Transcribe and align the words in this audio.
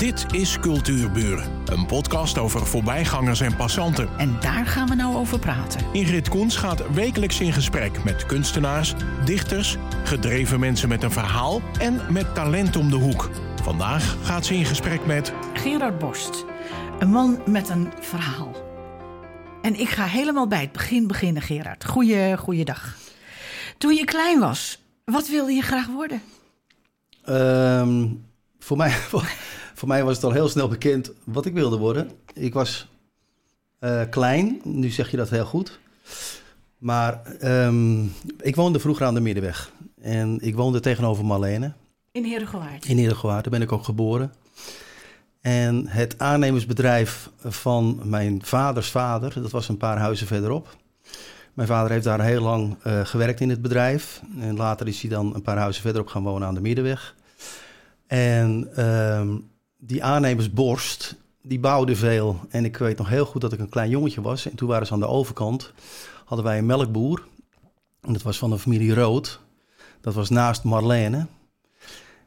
Dit 0.00 0.26
is 0.34 0.58
Cultuurburen, 0.58 1.62
een 1.64 1.86
podcast 1.86 2.38
over 2.38 2.66
voorbijgangers 2.66 3.40
en 3.40 3.56
passanten. 3.56 4.08
En 4.18 4.40
daar 4.40 4.66
gaan 4.66 4.88
we 4.88 4.94
nou 4.94 5.16
over 5.16 5.38
praten. 5.38 5.80
Ingrid 5.92 6.28
Koens 6.28 6.56
gaat 6.56 6.92
wekelijks 6.92 7.40
in 7.40 7.52
gesprek 7.52 8.04
met 8.04 8.26
kunstenaars, 8.26 8.94
dichters, 9.24 9.76
gedreven 10.04 10.60
mensen 10.60 10.88
met 10.88 11.02
een 11.02 11.10
verhaal 11.10 11.60
en 11.78 12.00
met 12.12 12.34
talent 12.34 12.76
om 12.76 12.90
de 12.90 12.96
hoek. 12.96 13.30
Vandaag 13.62 14.16
gaat 14.22 14.46
ze 14.46 14.54
in 14.54 14.64
gesprek 14.64 15.06
met 15.06 15.32
Gerard 15.54 15.98
Borst, 15.98 16.44
een 16.98 17.10
man 17.10 17.42
met 17.46 17.68
een 17.68 17.92
verhaal. 18.00 18.52
En 19.62 19.80
ik 19.80 19.88
ga 19.88 20.04
helemaal 20.04 20.46
bij 20.46 20.60
het 20.60 20.72
begin 20.72 21.06
beginnen, 21.06 21.42
Gerard. 21.42 21.84
Goeie, 21.84 22.36
goeiedag. 22.36 22.96
Toen 23.78 23.94
je 23.94 24.04
klein 24.04 24.38
was, 24.38 24.82
wat 25.04 25.28
wilde 25.28 25.52
je 25.52 25.62
graag 25.62 25.86
worden? 25.86 26.22
Ehm, 27.24 28.06
voor, 28.58 28.76
mij, 28.76 28.90
voor, 29.10 29.30
mij 29.88 30.04
was 30.04 30.14
het 30.14 30.24
al 30.24 30.32
heel 30.32 30.48
snel 30.48 30.68
bekend 30.68 31.12
wat 31.24 31.46
ik 31.46 31.54
wilde 31.54 31.76
worden. 31.76 32.10
Ik 32.34 32.52
was 32.52 32.88
eh, 33.78 34.02
klein, 34.10 34.60
nu 34.64 34.88
zeg 34.88 35.10
je 35.10 35.16
dat 35.16 35.30
heel 35.30 35.44
goed. 35.44 35.78
Maar 36.78 37.22
ehm, 37.24 38.04
ik 38.40 38.56
woonde 38.56 38.80
vroeger 38.80 39.06
aan 39.06 39.14
de 39.14 39.20
Middenweg. 39.20 39.72
En 40.00 40.38
ik 40.40 40.54
woonde 40.54 40.80
tegenover 40.80 41.24
Marlene. 41.24 41.72
In 42.12 42.24
Herengewaard? 42.24 42.84
In 42.84 42.98
Herengewaard, 42.98 43.42
daar 43.42 43.52
ben 43.52 43.62
ik 43.62 43.72
ook 43.72 43.84
geboren. 43.84 44.32
En 45.40 45.86
het 45.86 46.18
aannemersbedrijf 46.18 47.30
van 47.44 48.00
mijn 48.04 48.44
vaders 48.44 48.90
vader, 48.90 49.42
dat 49.42 49.50
was 49.50 49.68
een 49.68 49.76
paar 49.76 49.98
huizen 49.98 50.26
verderop. 50.26 50.76
Mijn 51.54 51.68
vader 51.68 51.90
heeft 51.90 52.04
daar 52.04 52.20
heel 52.20 52.42
lang 52.42 52.76
uh, 52.86 53.00
gewerkt 53.04 53.40
in 53.40 53.50
het 53.50 53.62
bedrijf. 53.62 54.22
En 54.38 54.56
later 54.56 54.88
is 54.88 55.00
hij 55.00 55.10
dan 55.10 55.34
een 55.34 55.42
paar 55.42 55.58
huizen 55.58 55.82
verderop 55.82 56.08
gaan 56.08 56.22
wonen 56.22 56.48
aan 56.48 56.54
de 56.54 56.60
Middenweg. 56.60 57.14
En 58.06 58.70
uh, 58.78 59.22
die 59.80 60.04
aannemersborst, 60.04 61.16
die 61.42 61.60
bouwde 61.60 61.96
veel. 61.96 62.40
En 62.48 62.64
ik 62.64 62.76
weet 62.76 62.98
nog 62.98 63.08
heel 63.08 63.24
goed 63.24 63.40
dat 63.40 63.52
ik 63.52 63.58
een 63.58 63.68
klein 63.68 63.90
jongetje 63.90 64.20
was. 64.20 64.50
En 64.50 64.56
toen 64.56 64.68
waren 64.68 64.86
ze 64.86 64.92
aan 64.92 65.00
de 65.00 65.06
overkant, 65.06 65.72
hadden 66.24 66.46
wij 66.46 66.58
een 66.58 66.66
melkboer. 66.66 67.26
En 68.00 68.12
dat 68.12 68.22
was 68.22 68.38
van 68.38 68.50
de 68.50 68.58
familie 68.58 68.94
Rood. 68.94 69.40
Dat 70.00 70.14
was 70.14 70.28
naast 70.28 70.64
Marlene. 70.64 71.26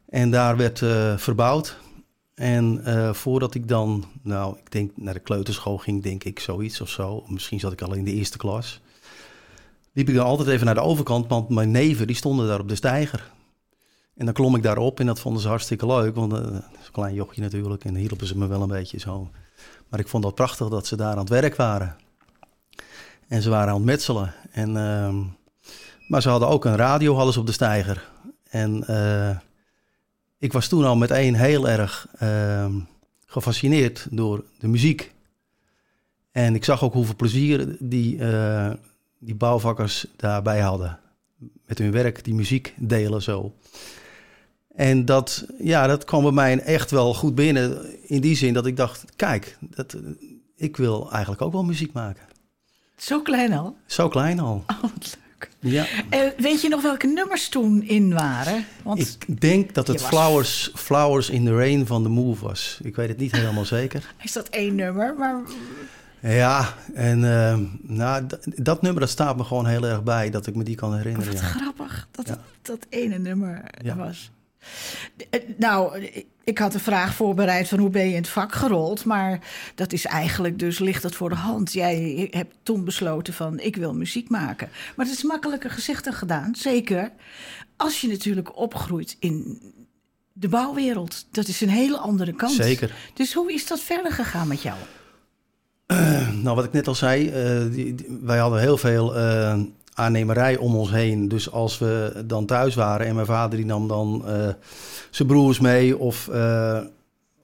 En 0.10 0.32
daar 0.32 0.58
werd 0.58 0.82
uh, 0.82 1.18
verbouwd. 1.18 1.78
En 2.34 2.82
uh, 2.86 3.14
voordat 3.14 3.56
ik 3.56 3.68
dan, 3.68 4.06
nou, 4.22 4.58
ik 4.58 4.72
denk 4.72 4.92
naar 4.96 5.14
de 5.14 5.20
kleuterschool 5.20 5.78
ging, 5.78 6.04
denk 6.04 6.24
ik 6.24 6.40
zoiets 6.40 6.82
of 6.82 6.90
zo. 6.90 7.24
Misschien 7.28 7.60
zat 7.60 7.72
ik 7.72 7.82
al 7.82 7.94
in 7.94 8.04
de 8.04 8.14
eerste 8.14 8.38
klas. 8.38 8.82
Liep 9.94 10.10
ik 10.10 10.16
dan 10.16 10.26
altijd 10.26 10.50
even 10.50 10.66
naar 10.66 10.76
de 10.76 10.82
overkant, 10.82 11.28
want 11.28 11.50
mijn 11.50 11.72
neven 11.72 12.08
die 12.08 12.16
stonden 12.16 12.48
daar 12.48 12.60
op 12.60 12.70
de 12.70 12.76
steiger. 12.76 13.32
En 14.16 14.26
dan 14.26 14.34
klom 14.34 14.56
ik 14.56 14.64
daarop 14.64 15.00
en 15.00 15.06
dat 15.06 15.20
vonden 15.20 15.42
ze 15.42 15.48
hartstikke 15.48 15.86
leuk, 15.86 16.16
want 16.16 16.34
is 16.34 16.40
een 16.40 16.92
klein 16.92 17.14
jochje 17.14 17.42
natuurlijk 17.42 17.86
en 17.86 17.96
hielpen 17.96 18.28
ze 18.28 18.38
me 18.38 18.48
wel 18.48 18.62
een 18.62 18.68
beetje 18.68 19.00
zo. 19.00 19.30
Maar 19.90 20.00
ik 20.00 20.08
vond 20.08 20.24
dat 20.24 20.36
prachtig 20.36 20.70
dat 20.70 20.88
ze 20.88 20.96
daar 20.96 21.12
aan 21.12 21.18
het 21.18 21.30
werk 21.30 21.56
waren. 21.56 21.96
En 23.28 23.42
ze 23.42 23.50
waren 23.50 23.68
aan 23.68 23.76
het 23.76 23.86
metselen. 23.86 24.34
En, 24.52 24.70
uh, 24.70 25.16
maar 26.08 26.22
ze 26.22 26.30
hadden 26.30 26.48
ook 26.48 26.66
een 26.66 26.76
radio, 26.76 27.32
ze 27.32 27.40
op 27.40 27.46
de 27.46 27.52
steiger. 27.52 28.10
En 28.50 28.84
uh, 28.90 29.38
ik 30.38 30.54
was 30.54 30.68
toen 30.68 30.86
al 30.86 30.96
meteen 30.96 31.36
heel 31.36 31.70
erg 31.70 32.08
ehm, 32.18 32.80
gefascineerd 33.26 34.08
door 34.12 34.44
de 34.60 34.68
muziek. 34.68 35.14
En 36.32 36.56
ik 36.56 36.64
zag 36.64 36.84
ook 36.84 36.94
hoeveel 36.94 37.16
plezier 37.16 37.76
die, 37.80 38.18
uh, 38.18 38.72
die 39.20 39.36
bouwvakkers 39.36 40.06
daarbij 40.16 40.60
hadden. 40.60 41.00
Met 41.66 41.78
hun 41.78 41.92
werk, 41.92 42.24
die 42.24 42.34
muziek 42.34 42.74
delen 42.78 43.22
zo. 43.22 43.54
En 44.76 45.06
dat, 45.06 45.46
ja, 45.60 45.88
dat 45.88 46.06
kwam 46.06 46.24
bij 46.24 46.32
mij 46.32 46.60
echt 46.60 46.92
wel 46.92 47.14
goed 47.14 47.36
binnen. 47.36 47.86
In 48.10 48.22
die 48.22 48.36
zin 48.36 48.54
dat 48.54 48.66
ik 48.66 48.78
dacht, 48.78 49.06
kijk, 49.16 49.58
dat, 49.60 49.96
ik 50.56 50.78
wil 50.78 51.12
eigenlijk 51.12 51.42
ook 51.42 51.52
wel 51.52 51.64
muziek 51.64 51.94
maken. 51.94 52.24
Zo 52.98 53.22
klein 53.22 53.54
al? 53.54 53.78
Zo 53.86 54.08
klein 54.08 54.40
al. 54.40 54.64
Oh, 54.68 54.82
wat 54.82 55.18
leuk. 55.28 55.50
Ja. 55.60 55.86
Uh, 56.14 56.30
weet 56.38 56.62
je 56.62 56.70
nog 56.70 56.82
welke 56.82 57.08
nummers 57.08 57.50
toen 57.50 57.84
in 57.84 58.14
waren? 58.14 58.66
Want 58.84 59.00
ik 59.00 59.42
denk 59.42 59.74
dat 59.74 59.88
het 59.88 60.02
was... 60.02 60.10
Flowers, 60.10 60.72
Flowers 60.76 61.30
in 61.30 61.46
the 61.46 61.56
Rain 61.56 61.88
van 61.88 62.04
The 62.04 62.10
Move 62.10 62.46
was. 62.46 62.80
Ik 62.84 62.96
weet 62.96 63.08
het 63.08 63.18
niet 63.18 63.32
helemaal 63.32 63.66
zeker. 63.66 64.14
Is 64.24 64.32
dat 64.32 64.48
één 64.48 64.76
nummer? 64.76 65.16
Maar... 65.18 65.42
Ja, 66.20 66.74
en 66.94 67.24
uh, 67.24 67.58
nou, 67.82 68.26
dat 68.56 68.82
nummer 68.82 69.02
dat 69.02 69.10
staat 69.10 69.38
me 69.38 69.44
gewoon 69.44 69.66
heel 69.66 69.86
erg 69.86 70.04
bij, 70.04 70.30
dat 70.30 70.48
ik 70.48 70.56
me 70.56 70.64
die 70.64 70.76
kan 70.76 70.96
herinneren. 70.96 71.34
Oh, 71.34 71.40
wat 71.40 71.50
ja. 71.50 71.60
grappig 71.60 72.08
dat 72.12 72.28
ja. 72.28 72.38
dat 72.62 72.86
ene 72.90 73.18
nummer 73.18 73.64
ja. 73.82 73.96
was. 73.96 74.32
Nou, 75.58 76.10
ik 76.44 76.58
had 76.58 76.74
een 76.74 76.80
vraag 76.80 77.14
voorbereid 77.14 77.68
van 77.68 77.80
hoe 77.80 77.90
ben 77.90 78.04
je 78.04 78.10
in 78.10 78.22
het 78.22 78.30
vak 78.30 78.54
gerold, 78.54 79.06
maar 79.06 79.40
dat 79.76 79.94
is 79.94 80.06
eigenlijk 80.06 80.60
dus 80.60 80.80
ligt 80.80 81.04
het 81.04 81.16
voor 81.16 81.30
de 81.30 81.36
hand. 81.36 81.74
Jij 81.74 82.28
hebt 82.32 82.56
toen 82.64 82.86
besloten 82.86 83.34
van 83.34 83.60
ik 83.60 83.76
wil 83.76 83.94
muziek 83.94 84.30
maken. 84.30 84.70
Maar 84.96 85.06
het 85.06 85.16
is 85.16 85.24
makkelijker 85.24 85.70
gezegd 85.70 86.04
dan 86.04 86.14
gedaan, 86.14 86.56
zeker 86.56 87.12
als 87.78 88.02
je 88.02 88.08
natuurlijk 88.08 88.58
opgroeit 88.58 89.16
in 89.20 89.62
de 90.34 90.48
bouwwereld. 90.48 91.26
Dat 91.32 91.48
is 91.48 91.62
een 91.62 91.70
hele 91.70 91.98
andere 91.98 92.34
kant. 92.34 92.54
Zeker. 92.54 92.96
Dus 93.14 93.34
hoe 93.34 93.54
is 93.54 93.68
dat 93.68 93.80
verder 93.80 94.12
gegaan 94.12 94.48
met 94.48 94.62
jou? 94.62 94.78
Uh, 95.88 96.32
nou, 96.32 96.56
wat 96.56 96.66
ik 96.66 96.72
net 96.72 96.88
al 96.88 96.96
zei, 96.96 97.28
uh, 97.28 97.72
die, 97.72 97.96
die, 97.96 98.20
wij 98.22 98.38
hadden 98.38 98.60
heel 98.60 98.78
veel 98.78 99.18
uh, 99.18 99.60
aannemerij 99.94 100.58
om 100.58 100.76
ons 100.76 100.92
heen. 100.92 101.28
Dus 101.28 101.52
als 101.52 101.78
we 101.78 102.24
dan 102.26 102.46
thuis 102.46 102.76
waren 102.76 103.08
en 103.08 103.16
mijn 103.16 103.28
vader 103.28 103.58
die 103.58 103.66
nam 103.66 103.88
dan 103.88 104.24
uh, 104.26 104.48
zijn 105.10 105.28
broers 105.28 105.60
mee 105.60 105.98
of, 105.98 106.30
uh, 106.32 106.80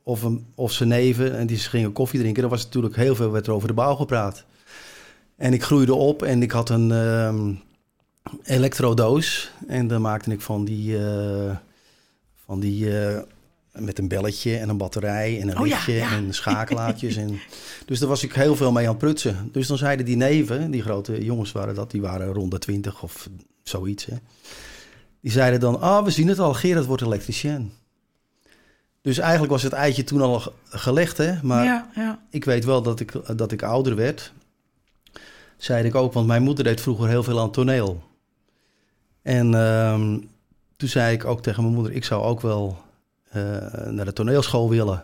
of, 0.03 0.23
een, 0.23 0.45
of 0.55 0.71
zijn 0.71 0.89
neven 0.89 1.37
en 1.37 1.47
die 1.47 1.57
gingen 1.57 1.93
koffie 1.93 2.19
drinken, 2.19 2.41
dan 2.41 2.51
was 2.51 2.63
natuurlijk 2.63 2.95
heel 2.95 3.15
veel 3.15 3.31
werd 3.31 3.47
er 3.47 3.53
over 3.53 3.67
de 3.67 3.73
bouw 3.73 3.95
gepraat. 3.95 4.45
En 5.35 5.53
ik 5.53 5.63
groeide 5.63 5.93
op 5.93 6.23
en 6.23 6.41
ik 6.41 6.51
had 6.51 6.69
een 6.69 6.91
um, 6.91 7.61
elektrodoos 8.43 9.51
en 9.67 9.87
daar 9.87 10.01
maakte 10.01 10.31
ik 10.31 10.41
van 10.41 10.65
die, 10.65 10.99
uh, 10.99 11.55
van 12.45 12.59
die 12.59 12.87
met 13.81 13.99
een 13.99 14.07
belletje 14.07 14.57
en 14.57 14.69
een 14.69 14.77
batterij 14.77 15.41
en 15.41 15.49
een 15.49 15.57
oh, 15.57 15.63
lichtje 15.63 15.93
ja, 15.93 16.09
ja. 16.09 16.15
en 16.15 16.33
schakelaartjes. 16.33 17.15
en, 17.23 17.39
dus 17.85 17.99
daar 17.99 18.09
was 18.09 18.23
ik 18.23 18.33
heel 18.33 18.55
veel 18.55 18.71
mee 18.71 18.85
aan 18.85 18.89
het 18.89 18.99
prutsen. 18.99 19.49
Dus 19.51 19.67
dan 19.67 19.77
zeiden 19.77 20.05
die 20.05 20.17
neven, 20.17 20.71
die 20.71 20.81
grote 20.81 21.23
jongens 21.23 21.51
waren 21.51 21.75
dat, 21.75 21.91
die 21.91 22.01
waren 22.01 22.33
rond 22.33 22.51
de 22.51 22.59
twintig 22.59 23.03
of 23.03 23.29
zoiets. 23.63 24.05
Hè. 24.05 24.15
Die 25.21 25.31
zeiden 25.31 25.59
dan, 25.59 25.81
ah, 25.81 25.97
oh, 25.97 26.03
we 26.03 26.11
zien 26.11 26.27
het 26.27 26.39
al, 26.39 26.53
Gerard 26.53 26.85
wordt 26.85 27.01
elektricien. 27.01 27.71
Dus 29.01 29.17
eigenlijk 29.17 29.51
was 29.51 29.63
het 29.63 29.73
eitje 29.73 30.03
toen 30.03 30.21
al 30.21 30.53
gelegd, 30.63 31.17
hè. 31.17 31.33
Maar 31.43 31.63
ja, 31.63 31.89
ja. 31.95 32.19
ik 32.29 32.45
weet 32.45 32.65
wel 32.65 32.81
dat 32.81 32.99
ik, 32.99 33.37
dat 33.37 33.51
ik 33.51 33.63
ouder 33.63 33.95
werd. 33.95 34.33
Zeide 35.57 35.87
ik 35.87 35.95
ook, 35.95 36.13
want 36.13 36.27
mijn 36.27 36.43
moeder 36.43 36.63
deed 36.63 36.81
vroeger 36.81 37.07
heel 37.07 37.23
veel 37.23 37.39
aan 37.39 37.51
toneel. 37.51 38.03
En 39.21 39.53
um, 39.53 40.29
toen 40.77 40.89
zei 40.89 41.13
ik 41.13 41.25
ook 41.25 41.41
tegen 41.41 41.63
mijn 41.63 41.75
moeder, 41.75 41.93
ik 41.93 42.05
zou 42.05 42.23
ook 42.23 42.41
wel 42.41 42.77
naar 43.89 44.05
de 44.05 44.13
toneelschool 44.13 44.69
willen. 44.69 45.03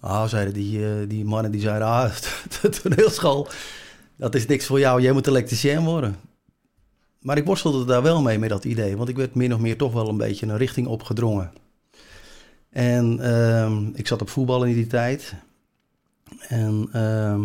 Ah, 0.00 0.28
zeiden 0.28 0.54
die, 0.54 0.78
uh, 0.78 1.08
die 1.08 1.24
mannen, 1.24 1.50
die 1.50 1.60
zeiden, 1.60 1.86
ah, 1.86 2.12
de 2.62 2.68
toneelschool, 2.68 3.48
dat 4.16 4.34
is 4.34 4.46
niks 4.46 4.66
voor 4.66 4.78
jou, 4.78 5.00
jij 5.00 5.12
moet 5.12 5.26
elektricien 5.26 5.84
worden. 5.84 6.16
Maar 7.20 7.36
ik 7.36 7.44
worstelde 7.44 7.84
daar 7.84 8.02
wel 8.02 8.22
mee, 8.22 8.38
met 8.38 8.48
dat 8.48 8.64
idee, 8.64 8.96
want 8.96 9.08
ik 9.08 9.16
werd 9.16 9.34
min 9.34 9.54
of 9.54 9.60
meer 9.60 9.76
toch 9.76 9.92
wel 9.92 10.08
een 10.08 10.16
beetje 10.16 10.46
een 10.46 10.56
richting 10.56 10.86
opgedrongen. 10.86 11.52
En 12.70 13.18
uh, 13.20 13.76
ik 13.94 14.06
zat 14.06 14.20
op 14.20 14.28
voetbal 14.28 14.64
in 14.64 14.74
die 14.74 14.86
tijd. 14.86 15.34
En 16.48 16.88
uh, 16.94 17.44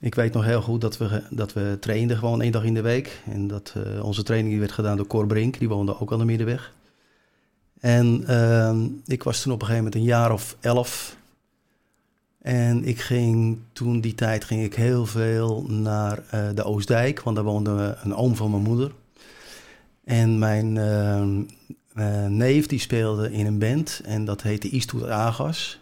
ik 0.00 0.14
weet 0.14 0.32
nog 0.32 0.44
heel 0.44 0.62
goed 0.62 0.80
dat 0.80 0.98
we, 0.98 1.22
dat 1.30 1.52
we 1.52 1.76
trainden 1.80 2.16
gewoon 2.16 2.42
één 2.42 2.52
dag 2.52 2.64
in 2.64 2.74
de 2.74 2.80
week. 2.80 3.22
En 3.26 3.46
dat 3.46 3.74
uh, 3.76 4.04
onze 4.04 4.22
training 4.22 4.50
die 4.50 4.60
werd 4.60 4.72
gedaan 4.72 4.96
door 4.96 5.06
Cor 5.06 5.26
Brink, 5.26 5.58
die 5.58 5.68
woonde 5.68 6.00
ook 6.00 6.12
aan 6.12 6.18
de 6.18 6.24
Middenweg. 6.24 6.72
En 7.80 8.24
uh, 8.28 8.76
ik 9.06 9.22
was 9.22 9.42
toen 9.42 9.52
op 9.52 9.60
een 9.60 9.66
gegeven 9.66 9.84
moment 9.84 10.02
een 10.02 10.14
jaar 10.16 10.32
of 10.32 10.56
elf. 10.60 11.16
En 12.42 12.84
ik 12.84 13.00
ging 13.00 13.58
toen 13.72 14.00
die 14.00 14.14
tijd 14.14 14.44
ging 14.44 14.64
ik 14.64 14.74
heel 14.74 15.06
veel 15.06 15.62
naar 15.68 16.22
uh, 16.34 16.48
de 16.54 16.64
Oostdijk, 16.64 17.20
want 17.20 17.36
daar 17.36 17.44
woonde 17.44 17.98
een 18.02 18.14
oom 18.14 18.36
van 18.36 18.50
mijn 18.50 18.62
moeder. 18.62 18.92
En 20.04 20.38
mijn 20.38 20.76
uh, 21.94 22.26
neef 22.26 22.66
die 22.66 22.78
speelde 22.78 23.32
in 23.32 23.46
een 23.46 23.58
band 23.58 24.00
en 24.04 24.24
dat 24.24 24.42
heette 24.42 24.70
Eastwood 24.70 25.08
Agas. 25.08 25.80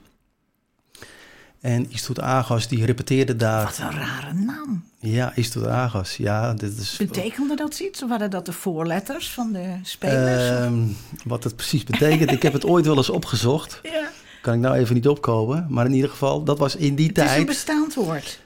En 1.60 1.90
Eastwood 1.90 2.20
Agas 2.20 2.68
die 2.68 2.84
repeteerde 2.84 3.36
daar. 3.36 3.64
Wat 3.64 3.78
een 3.78 3.98
rare 3.98 4.32
naam. 4.32 4.84
Ja, 5.06 5.32
Eastwood 5.34 5.66
Agas. 5.66 6.16
Ja, 6.16 6.54
dit 6.54 6.78
is. 6.78 6.96
Betekende 6.96 7.56
dat 7.56 7.80
iets? 7.80 8.02
Of 8.02 8.08
waren 8.08 8.30
dat 8.30 8.46
de 8.46 8.52
voorletters 8.52 9.30
van 9.30 9.52
de 9.52 9.78
spelers? 9.82 10.70
Uh, 10.70 10.82
wat 11.24 11.44
het 11.44 11.56
precies 11.56 11.84
betekent, 11.84 12.30
ik 12.32 12.42
heb 12.42 12.52
het 12.52 12.64
ooit 12.64 12.86
wel 12.86 12.96
eens 12.96 13.10
opgezocht. 13.10 13.80
Ja. 13.96 14.08
Kan 14.42 14.54
ik 14.54 14.60
nou 14.60 14.76
even 14.76 14.94
niet 14.94 15.08
opkomen. 15.08 15.66
Maar 15.68 15.86
in 15.86 15.92
ieder 15.92 16.10
geval, 16.10 16.42
dat 16.42 16.58
was 16.58 16.76
in 16.76 16.94
die 16.94 17.06
het 17.06 17.14
tijd. 17.14 17.28
Het 17.28 17.36
is 17.36 17.42
een 17.42 17.46
bestaand 17.46 17.94
woord. 17.94 18.40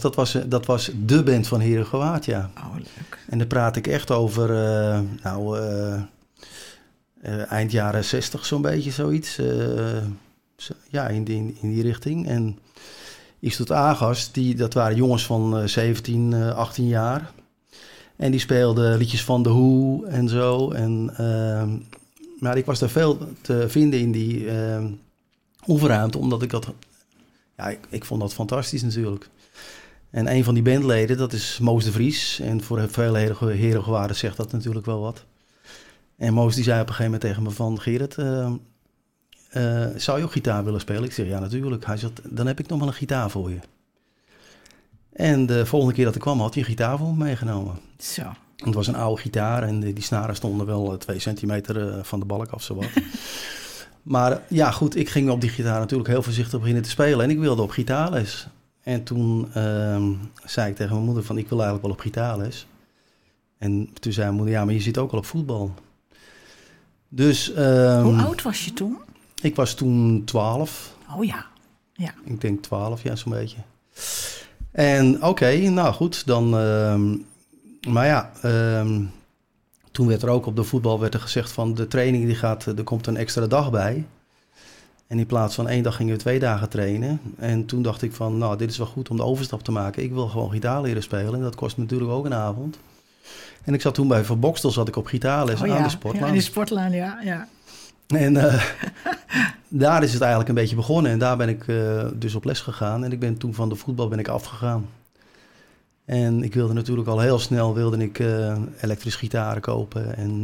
Dat 0.00 0.14
was, 0.14 0.36
dat 0.46 0.66
was 0.66 0.90
de 1.06 1.22
band 1.22 1.48
van 1.48 1.60
Heren 1.60 1.86
Gewaard, 1.86 2.24
ja. 2.24 2.50
Oh, 2.56 2.74
leuk. 2.74 3.18
En 3.28 3.38
daar 3.38 3.46
praat 3.46 3.76
ik 3.76 3.86
echt 3.86 4.10
over, 4.10 4.50
uh, 4.50 5.00
nou, 5.22 5.58
uh, 7.22 7.52
eind 7.52 7.70
jaren 7.70 8.04
zestig 8.04 8.46
zo'n 8.46 8.62
beetje, 8.62 8.90
zoiets. 8.90 9.34
60, 9.34 10.86
ja, 10.90 11.08
in 11.08 11.24
die, 11.24 11.58
in 11.60 11.72
die 11.74 11.82
richting. 11.82 12.28
En 12.28 12.58
Instituut 13.42 13.76
Agas, 13.76 14.32
die, 14.32 14.54
dat 14.54 14.74
waren 14.74 14.96
jongens 14.96 15.26
van 15.26 15.68
17, 15.68 16.34
18 16.34 16.86
jaar. 16.86 17.32
En 18.16 18.30
die 18.30 18.40
speelden 18.40 18.96
liedjes 18.98 19.24
van 19.24 19.42
The 19.42 19.48
Who 19.48 20.02
en 20.04 20.28
zo. 20.28 20.70
En, 20.70 21.14
uh, 21.20 21.72
maar 22.38 22.56
ik 22.56 22.64
was 22.64 22.78
daar 22.78 22.88
veel 22.88 23.18
te 23.40 23.68
vinden 23.68 24.00
in 24.00 24.12
die 24.12 24.44
uh, 24.44 24.84
oefenruimte, 25.66 26.18
omdat 26.18 26.42
ik 26.42 26.50
dat... 26.50 26.72
Ja, 27.56 27.74
ik, 27.88 28.04
vond 28.04 28.20
dat 28.20 28.34
fantastisch 28.34 28.82
natuurlijk. 28.82 29.28
En 30.10 30.34
een 30.34 30.44
van 30.44 30.54
die 30.54 30.62
bandleden, 30.62 31.16
dat 31.16 31.32
is 31.32 31.58
Moos 31.58 31.84
de 31.84 31.92
Vries. 31.92 32.40
En 32.40 32.62
voor 32.62 32.88
veel 32.88 33.14
heren 33.14 33.84
gewaarden 33.84 34.16
zegt 34.16 34.36
dat 34.36 34.52
natuurlijk 34.52 34.86
wel 34.86 35.00
wat. 35.00 35.24
En 36.16 36.32
Moos 36.32 36.54
die 36.54 36.64
zei 36.64 36.80
op 36.80 36.88
een 36.88 36.94
gegeven 36.94 37.12
moment 37.12 37.30
tegen 37.30 37.42
me 37.42 37.50
van... 37.50 37.80
Gerrit, 37.80 38.16
uh, 38.16 38.52
zou 39.96 40.18
je 40.18 40.24
ook 40.24 40.32
gitaar 40.32 40.64
willen 40.64 40.80
spelen? 40.80 41.04
Ik 41.04 41.12
zeg, 41.12 41.26
ja 41.26 41.38
natuurlijk. 41.38 41.86
Hij 41.86 41.96
zegt, 41.96 42.20
dan 42.36 42.46
heb 42.46 42.60
ik 42.60 42.68
nog 42.68 42.78
wel 42.78 42.88
een 42.88 42.94
gitaar 42.94 43.30
voor 43.30 43.50
je. 43.50 43.58
En 45.12 45.46
de 45.46 45.66
volgende 45.66 45.94
keer 45.94 46.04
dat 46.04 46.14
ik 46.14 46.20
kwam, 46.20 46.40
had 46.40 46.54
hij 46.54 46.62
een 46.62 46.68
gitaar 46.68 46.98
voor 46.98 47.08
me 47.08 47.24
meegenomen. 47.24 47.78
Zo. 47.98 48.22
Het 48.56 48.74
was 48.74 48.86
een 48.86 48.94
oude 48.94 49.20
gitaar 49.20 49.62
en 49.62 49.80
die, 49.80 49.92
die 49.92 50.04
snaren 50.04 50.36
stonden 50.36 50.66
wel 50.66 50.96
twee 50.96 51.18
centimeter 51.18 52.04
van 52.04 52.20
de 52.20 52.26
balk 52.26 52.50
af, 52.50 52.62
zowat. 52.62 52.88
maar 54.02 54.40
ja, 54.48 54.70
goed, 54.70 54.96
ik 54.96 55.08
ging 55.08 55.30
op 55.30 55.40
die 55.40 55.50
gitaar 55.50 55.80
natuurlijk 55.80 56.08
heel 56.08 56.22
voorzichtig 56.22 56.58
beginnen 56.58 56.82
te 56.82 56.90
spelen. 56.90 57.24
En 57.24 57.30
ik 57.30 57.38
wilde 57.38 57.62
op 57.62 57.70
gitaarles. 57.70 58.46
En 58.82 59.02
toen 59.02 59.48
uh, 59.56 60.08
zei 60.44 60.70
ik 60.70 60.76
tegen 60.76 60.92
mijn 60.92 61.04
moeder 61.04 61.24
van, 61.24 61.38
ik 61.38 61.48
wil 61.48 61.58
eigenlijk 61.58 61.86
wel 61.86 61.96
op 61.96 62.00
gitaarles. 62.00 62.66
En 63.58 63.88
toen 64.00 64.12
zei 64.12 64.26
mijn 64.26 64.36
moeder, 64.36 64.54
ja, 64.54 64.64
maar 64.64 64.74
je 64.74 64.80
zit 64.80 64.98
ook 64.98 65.12
al 65.12 65.18
op 65.18 65.26
voetbal. 65.26 65.74
Dus... 67.08 67.48
Um, 67.56 68.02
Hoe 68.02 68.22
oud 68.22 68.42
was 68.42 68.64
je 68.64 68.72
toen? 68.72 68.98
Ik 69.42 69.56
was 69.56 69.74
toen 69.74 70.22
12. 70.24 70.96
Oh 71.16 71.24
ja, 71.24 71.46
ja. 71.92 72.14
Ik 72.24 72.40
denk 72.40 72.62
12, 72.62 73.02
ja, 73.02 73.16
zo'n 73.16 73.32
beetje. 73.32 73.56
En 74.70 75.24
oké, 75.24 75.56
nou 75.56 75.94
goed, 75.94 76.26
dan... 76.26 76.44
Uh, 76.44 77.00
maar 77.88 78.06
ja, 78.06 78.30
um, 78.80 79.10
toen 79.90 80.06
werd 80.06 80.22
er 80.22 80.28
ook 80.28 80.46
op 80.46 80.56
de 80.56 80.62
voetbal 80.62 81.00
werd 81.00 81.14
er 81.14 81.20
gezegd 81.20 81.52
van... 81.52 81.74
de 81.74 81.88
training 81.88 82.26
die 82.26 82.34
gaat, 82.34 82.66
er 82.66 82.84
komt 82.84 83.06
een 83.06 83.16
extra 83.16 83.46
dag 83.46 83.70
bij. 83.70 84.04
En 85.06 85.18
in 85.18 85.26
plaats 85.26 85.54
van 85.54 85.68
één 85.68 85.82
dag 85.82 85.96
gingen 85.96 86.14
we 86.14 86.20
twee 86.20 86.38
dagen 86.38 86.68
trainen. 86.68 87.20
En 87.36 87.66
toen 87.66 87.82
dacht 87.82 88.02
ik 88.02 88.12
van, 88.12 88.38
nou, 88.38 88.56
dit 88.56 88.70
is 88.70 88.78
wel 88.78 88.86
goed 88.86 89.10
om 89.10 89.16
de 89.16 89.22
overstap 89.22 89.62
te 89.62 89.72
maken. 89.72 90.02
Ik 90.02 90.12
wil 90.12 90.28
gewoon 90.28 90.50
gitaar 90.50 90.82
leren 90.82 91.02
spelen. 91.02 91.34
En 91.34 91.40
dat 91.40 91.54
kost 91.54 91.76
natuurlijk 91.76 92.10
ook 92.10 92.24
een 92.24 92.34
avond. 92.34 92.78
En 93.64 93.74
ik 93.74 93.80
zat 93.80 93.94
toen 93.94 94.08
bij 94.08 94.24
Van 94.24 94.40
Bokstel, 94.40 94.70
zat 94.70 94.88
ik 94.88 94.96
op 94.96 95.06
gitaarles 95.06 95.60
oh, 95.60 95.62
aan 95.62 95.76
ja. 95.76 95.82
de 95.82 95.88
sportlaan. 95.88 96.22
Ja, 96.22 96.28
in 96.28 96.38
de 96.38 96.44
sportlaan, 96.44 96.92
ja. 96.92 97.18
ja. 97.22 97.48
En 98.06 98.34
uh, 98.34 98.64
daar 99.84 100.02
is 100.02 100.12
het 100.12 100.20
eigenlijk 100.20 100.48
een 100.48 100.54
beetje 100.54 100.76
begonnen. 100.76 101.12
En 101.12 101.18
daar 101.18 101.36
ben 101.36 101.48
ik 101.48 101.66
uh, 101.66 102.06
dus 102.14 102.34
op 102.34 102.44
les 102.44 102.60
gegaan. 102.60 103.04
En 103.04 103.12
ik 103.12 103.20
ben 103.20 103.38
toen 103.38 103.54
van 103.54 103.68
de 103.68 103.74
voetbal 103.74 104.08
ben 104.08 104.18
ik 104.18 104.28
afgegaan. 104.28 104.88
En 106.04 106.42
ik 106.42 106.54
wilde 106.54 106.72
natuurlijk 106.72 107.08
al 107.08 107.20
heel 107.20 107.38
snel 107.38 107.74
wilde 107.74 107.98
ik 107.98 108.18
uh, 108.18 108.58
elektrische 108.80 109.18
gitaren 109.18 109.62
kopen. 109.62 110.16
En, 110.16 110.40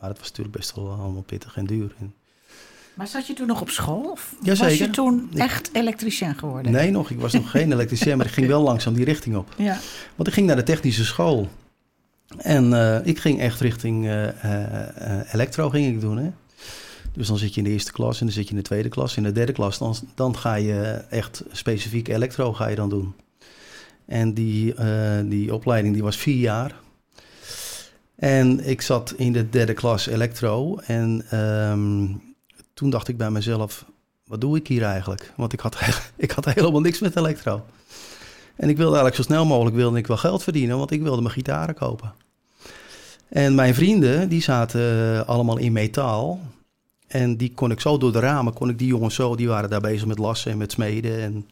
maar 0.00 0.08
dat 0.08 0.18
was 0.18 0.28
natuurlijk 0.28 0.56
best 0.56 0.74
wel 0.74 0.90
allemaal 0.90 1.22
pittig 1.22 1.56
en 1.56 1.66
duur. 1.66 1.94
En, 1.98 2.14
maar 2.98 3.06
zat 3.06 3.26
je 3.26 3.32
toen 3.32 3.46
nog 3.46 3.60
op 3.60 3.70
school? 3.70 4.10
Of 4.10 4.34
Jazeker. 4.42 4.68
was 4.68 4.78
je 4.78 4.90
toen 4.90 5.30
echt 5.34 5.70
elektricien 5.72 6.34
geworden? 6.34 6.72
Nee, 6.72 6.90
nog. 6.90 7.10
Ik 7.10 7.20
was 7.20 7.32
nog 7.32 7.50
geen 7.50 7.72
elektricien, 7.72 8.16
maar 8.16 8.26
ik 8.26 8.32
ging 8.32 8.46
wel 8.46 8.62
langzaam 8.62 8.94
die 8.94 9.04
richting 9.04 9.36
op. 9.36 9.54
Ja. 9.56 9.78
Want 10.14 10.28
ik 10.28 10.34
ging 10.34 10.46
naar 10.46 10.56
de 10.56 10.62
technische 10.62 11.04
school. 11.04 11.48
En 12.36 12.70
uh, 12.70 13.06
ik 13.06 13.18
ging 13.18 13.40
echt 13.40 13.60
richting 13.60 14.04
uh, 14.04 14.22
uh, 14.22 15.32
elektro 15.32 15.70
ging 15.70 15.94
ik 15.94 16.00
doen. 16.00 16.18
Hè? 16.18 16.30
Dus 17.18 17.28
dan 17.28 17.38
zit 17.38 17.54
je 17.54 17.60
in 17.60 17.66
de 17.66 17.72
eerste 17.72 17.92
klas 17.92 18.20
en 18.20 18.26
dan 18.26 18.34
zit 18.34 18.44
je 18.44 18.50
in 18.50 18.56
de 18.56 18.62
tweede 18.62 18.88
klas. 18.88 19.16
In 19.16 19.22
de 19.22 19.32
derde 19.32 19.52
klas 19.52 19.78
dan, 19.78 19.94
dan 20.14 20.36
ga 20.36 20.54
je 20.54 20.80
echt 21.10 21.42
specifiek 21.52 22.08
elektro 22.08 22.52
ga 22.52 22.66
je 22.66 22.76
dan 22.76 22.88
doen. 22.88 23.14
En 24.06 24.34
die, 24.34 24.74
die 25.24 25.54
opleiding 25.54 25.94
die 25.94 26.02
was 26.02 26.16
vier 26.16 26.40
jaar. 26.40 26.74
En 28.16 28.68
ik 28.68 28.80
zat 28.80 29.14
in 29.16 29.32
de 29.32 29.48
derde 29.48 29.72
klas 29.72 30.06
elektro. 30.06 30.76
En 30.78 31.38
um, 31.38 32.22
toen 32.74 32.90
dacht 32.90 33.08
ik 33.08 33.16
bij 33.16 33.30
mezelf, 33.30 33.84
wat 34.24 34.40
doe 34.40 34.56
ik 34.56 34.66
hier 34.66 34.82
eigenlijk? 34.82 35.32
Want 35.36 35.52
ik 35.52 35.60
had, 35.60 35.76
ik 36.16 36.30
had 36.30 36.44
helemaal 36.44 36.80
niks 36.80 36.98
met 36.98 37.16
elektro. 37.16 37.64
En 38.56 38.68
ik 38.68 38.76
wilde 38.76 38.96
eigenlijk 38.96 39.16
zo 39.16 39.22
snel 39.22 39.46
mogelijk 39.46 39.76
wilde 39.76 39.98
ik 39.98 40.06
wel 40.06 40.16
geld 40.16 40.42
verdienen, 40.42 40.78
want 40.78 40.90
ik 40.90 41.02
wilde 41.02 41.22
mijn 41.22 41.34
gitaren 41.34 41.74
kopen. 41.74 42.12
En 43.28 43.54
mijn 43.54 43.74
vrienden, 43.74 44.28
die 44.28 44.42
zaten 44.42 45.26
allemaal 45.26 45.58
in 45.58 45.72
metaal. 45.72 46.40
En 47.08 47.36
die 47.36 47.54
kon 47.54 47.70
ik 47.70 47.80
zo 47.80 47.98
door 47.98 48.12
de 48.12 48.18
ramen, 48.18 48.52
kon 48.52 48.68
ik 48.68 48.78
die 48.78 48.86
jongens 48.86 49.14
zo, 49.14 49.36
die 49.36 49.48
waren 49.48 49.70
daar 49.70 49.80
bezig 49.80 50.06
met 50.06 50.18
lassen 50.18 50.52
en 50.52 50.58
met 50.58 50.72
smeden. 50.72 51.20
En, 51.20 51.48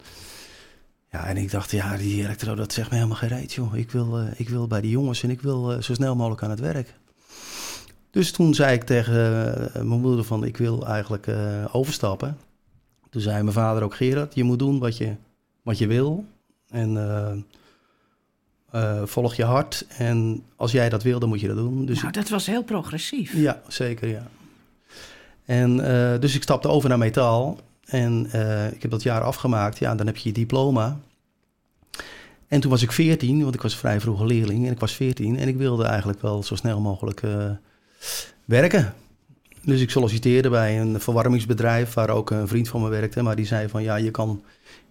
ja, 1.10 1.26
en 1.26 1.36
ik 1.36 1.50
dacht, 1.50 1.70
ja, 1.70 1.96
die 1.96 2.22
elektro, 2.22 2.54
dat 2.54 2.72
zegt 2.72 2.90
me 2.90 2.94
helemaal 2.96 3.16
geen 3.16 3.28
reet, 3.28 3.52
joh. 3.52 3.76
Ik 3.76 3.90
wil, 3.90 4.20
uh, 4.20 4.26
ik 4.36 4.48
wil 4.48 4.66
bij 4.66 4.80
die 4.80 4.90
jongens 4.90 5.22
en 5.22 5.30
ik 5.30 5.40
wil 5.40 5.72
uh, 5.72 5.80
zo 5.80 5.94
snel 5.94 6.16
mogelijk 6.16 6.42
aan 6.42 6.50
het 6.50 6.60
werk. 6.60 6.94
Dus 8.10 8.32
toen 8.32 8.54
zei 8.54 8.74
ik 8.74 8.82
tegen 8.82 9.14
uh, 9.14 9.74
mijn 9.74 10.00
moeder 10.00 10.24
van, 10.24 10.44
ik 10.44 10.56
wil 10.56 10.86
eigenlijk 10.86 11.28
overstappen. 11.72 12.38
Toen 13.10 13.22
zei 13.22 13.42
mijn 13.42 13.54
vader 13.54 13.82
ook, 13.82 13.94
Gerard, 13.94 14.34
je 14.34 14.44
moet 14.44 14.58
doen 14.58 14.78
wat 14.78 14.96
je, 14.96 15.14
wat 15.62 15.78
je 15.78 15.86
wil. 15.86 16.24
En 16.68 16.92
uh, 18.74 19.02
volg 19.04 19.34
je 19.34 19.44
hart. 19.44 19.86
En 19.88 20.42
als 20.56 20.72
jij 20.72 20.88
dat 20.88 21.02
wil, 21.02 21.18
dan 21.18 21.28
moet 21.28 21.40
je 21.40 21.46
dat 21.46 21.56
doen. 21.56 21.86
Dus 21.86 22.00
nou, 22.00 22.12
dat 22.12 22.28
was 22.28 22.46
heel 22.46 22.62
progressief. 22.62 23.34
Ja, 23.34 23.62
zeker, 23.68 24.08
ja. 24.08 24.26
En 25.46 25.78
uh, 25.78 26.20
dus 26.20 26.34
ik 26.34 26.42
stapte 26.42 26.68
over 26.68 26.88
naar 26.88 26.98
metaal. 26.98 27.58
En 27.84 28.24
ik 28.72 28.82
heb 28.82 28.90
dat 28.90 29.02
jaar 29.02 29.22
afgemaakt. 29.22 29.78
Ja, 29.78 29.94
dan 29.94 30.06
heb 30.06 30.16
je 30.16 30.28
je 30.28 30.34
diploma. 30.34 30.98
En 32.48 32.60
toen 32.60 32.70
was 32.70 32.82
ik 32.82 32.92
14, 32.92 33.42
want 33.42 33.54
ik 33.54 33.62
was 33.62 33.76
vrij 33.76 34.00
vroege 34.00 34.26
leerling. 34.26 34.66
En 34.66 34.72
ik 34.72 34.80
was 34.80 34.92
14 34.92 35.38
en 35.38 35.48
ik 35.48 35.56
wilde 35.56 35.84
eigenlijk 35.84 36.20
wel 36.22 36.42
zo 36.42 36.54
snel 36.54 36.80
mogelijk 36.80 37.22
werken. 38.44 38.94
Dus 39.62 39.80
ik 39.80 39.90
solliciteerde 39.90 40.50
bij 40.50 40.80
een 40.80 41.00
verwarmingsbedrijf 41.00 41.94
waar 41.94 42.10
ook 42.10 42.30
een 42.30 42.48
vriend 42.48 42.68
van 42.68 42.82
me 42.82 42.88
werkte. 42.88 43.22
Maar 43.22 43.36
die 43.36 43.46
zei 43.46 43.68
van 43.68 43.82
ja, 43.82 43.96
je 43.96 44.10
kan 44.10 44.42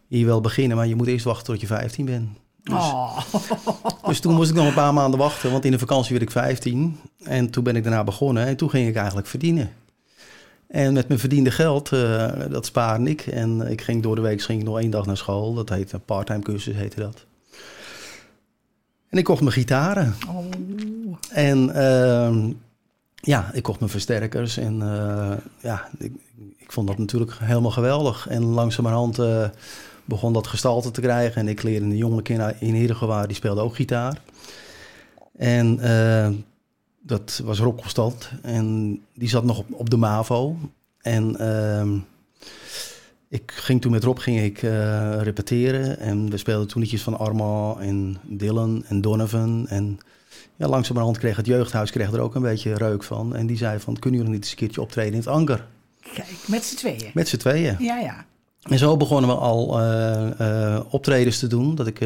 hier 0.08 0.26
wel 0.26 0.42
beginnen, 0.42 0.78
maar 0.78 0.88
je 0.88 0.96
moet 0.96 1.08
eerst 1.08 1.26
wachten 1.26 1.46
tot 1.46 1.62
je 1.62 1.68
15 1.68 2.06
bent. 2.06 2.30
Dus, 2.64 2.74
oh. 2.74 3.18
dus 4.08 4.20
toen 4.20 4.34
moest 4.34 4.50
ik 4.50 4.56
nog 4.56 4.68
een 4.68 4.74
paar 4.74 4.94
maanden 4.94 5.20
wachten, 5.20 5.52
want 5.52 5.66
in 5.66 5.72
de 5.72 5.80
vakantie 5.80 6.12
werd 6.12 6.24
ik 6.24 6.32
15. 6.32 7.00
En 7.24 7.50
toen 7.50 7.64
ben 7.64 7.76
ik 7.76 7.84
daarna 7.84 8.04
begonnen 8.04 8.46
en 8.46 8.56
toen 8.56 8.70
ging 8.70 8.88
ik 8.88 8.96
eigenlijk 8.96 9.28
verdienen. 9.28 9.72
En 10.68 10.94
met 10.94 11.08
mijn 11.08 11.20
verdiende 11.20 11.52
geld, 11.52 11.92
uh, 11.92 12.32
dat 12.50 12.66
spaarde 12.66 13.10
ik. 13.10 13.22
En 13.22 13.62
ik 13.62 13.82
ging 13.82 14.04
door 14.04 14.16
de 14.16 14.22
week 14.22 14.42
ging 14.42 14.60
ik 14.60 14.66
nog 14.66 14.80
één 14.80 14.90
dag 14.90 15.06
naar 15.06 15.18
school. 15.18 15.54
Dat 15.54 15.70
heet 15.70 15.92
een 15.92 16.06
parttime 16.06 16.40
cursus, 16.40 16.76
heette 16.76 17.00
dat. 17.00 17.26
En 19.10 19.18
ik 19.18 19.24
kocht 19.24 19.42
mijn 19.42 19.54
gitaren. 19.54 20.16
Oh. 20.30 20.46
En 21.30 21.70
uh, 21.76 22.54
ja, 23.16 23.50
ik 23.54 23.64
kocht 23.64 23.80
mijn 23.80 23.92
versterkers. 23.92 24.58
En 24.58 24.76
uh, 24.76 25.34
ja, 25.60 25.90
ik, 25.98 26.12
ik, 26.58 26.72
vond 26.72 26.88
dat 26.88 26.98
natuurlijk 26.98 27.32
helemaal 27.40 27.72
geweldig. 27.72 28.28
En 28.28 28.44
langzamerhand 28.44 29.20
uh, 29.20 29.48
begon 30.06 30.34
dat 30.34 30.48
gestalte 30.48 30.92
te 30.92 31.02
krijgen. 31.02 31.42
En 31.42 31.48
ik 31.48 31.64
leerde 31.64 31.86
een 31.86 31.98
jonge 31.98 32.22
kind 32.22 32.54
in 32.60 32.74
Heerdegewaar, 32.74 33.28
die 33.28 33.36
speelde 33.36 33.62
ook 33.62 33.76
gitaar. 33.76 34.22
En 35.38 35.80
dat 37.06 37.42
was 37.44 37.60
Rob 37.60 37.80
Constant. 37.80 38.30
En 38.42 39.00
die 39.14 39.30
zat 39.30 39.44
nog 39.44 39.58
op, 39.58 39.66
op 39.72 39.90
de 39.90 39.98
MAVO. 39.98 40.58
En 41.02 41.40
ehm, 41.40 41.98
ik 43.30 43.52
ging 43.52 43.82
toen 43.82 43.92
met 43.92 44.04
Rob 44.04 44.20
ging 44.20 44.42
ik, 44.42 44.60
repeteren. 45.22 46.00
En 46.00 46.30
we 46.30 46.38
speelden 46.38 46.68
toen 46.68 46.82
liedjes 46.82 47.02
van 47.02 47.18
Armand 47.18 47.80
en 47.80 48.18
Dylan 48.24 48.84
en 48.88 49.02
Donovan 49.02 49.68
en... 49.68 50.00
Ja, 50.58 50.68
langzamerhand 50.68 51.18
kreeg 51.18 51.36
het 51.36 51.46
jeugdhuis 51.46 51.92
kreeg 51.92 52.12
er 52.12 52.20
ook 52.20 52.36
een 52.36 52.42
beetje 52.42 52.74
reuk 52.74 53.04
van. 53.04 53.36
En 53.36 53.48
die 53.48 53.58
zei 53.58 53.80
van, 53.80 54.00
kunnen 54.00 54.20
jullie 54.20 54.36
niet 54.36 54.44
eens 54.44 54.52
een 54.52 54.58
keertje 54.58 54.82
optreden 54.82 55.12
in 55.12 55.20
het 55.20 55.28
Anker? 55.28 55.66
Kijk, 56.14 56.36
met 56.48 56.64
z'n 56.64 56.76
tweeën? 56.76 57.12
Met 57.14 57.28
z'n 57.28 57.38
tweeën. 57.38 57.76
Ja, 57.80 58.00
ja. 58.00 58.26
En 58.62 58.78
zo 58.78 58.98
begonnen 58.98 59.30
we 59.30 59.36
al 59.36 59.82
uh, 59.82 60.30
uh, 60.42 60.80
optredens 60.90 61.40
te 61.40 61.48
doen. 61.48 61.76
Dat 61.76 61.88
ik, 61.88 62.00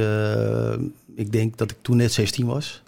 ik 1.15 1.31
denk 1.31 1.57
dat 1.57 1.71
ik 1.71 1.77
toen 1.81 1.97
net 1.97 2.13
16 2.13 2.45
was. 2.45 2.81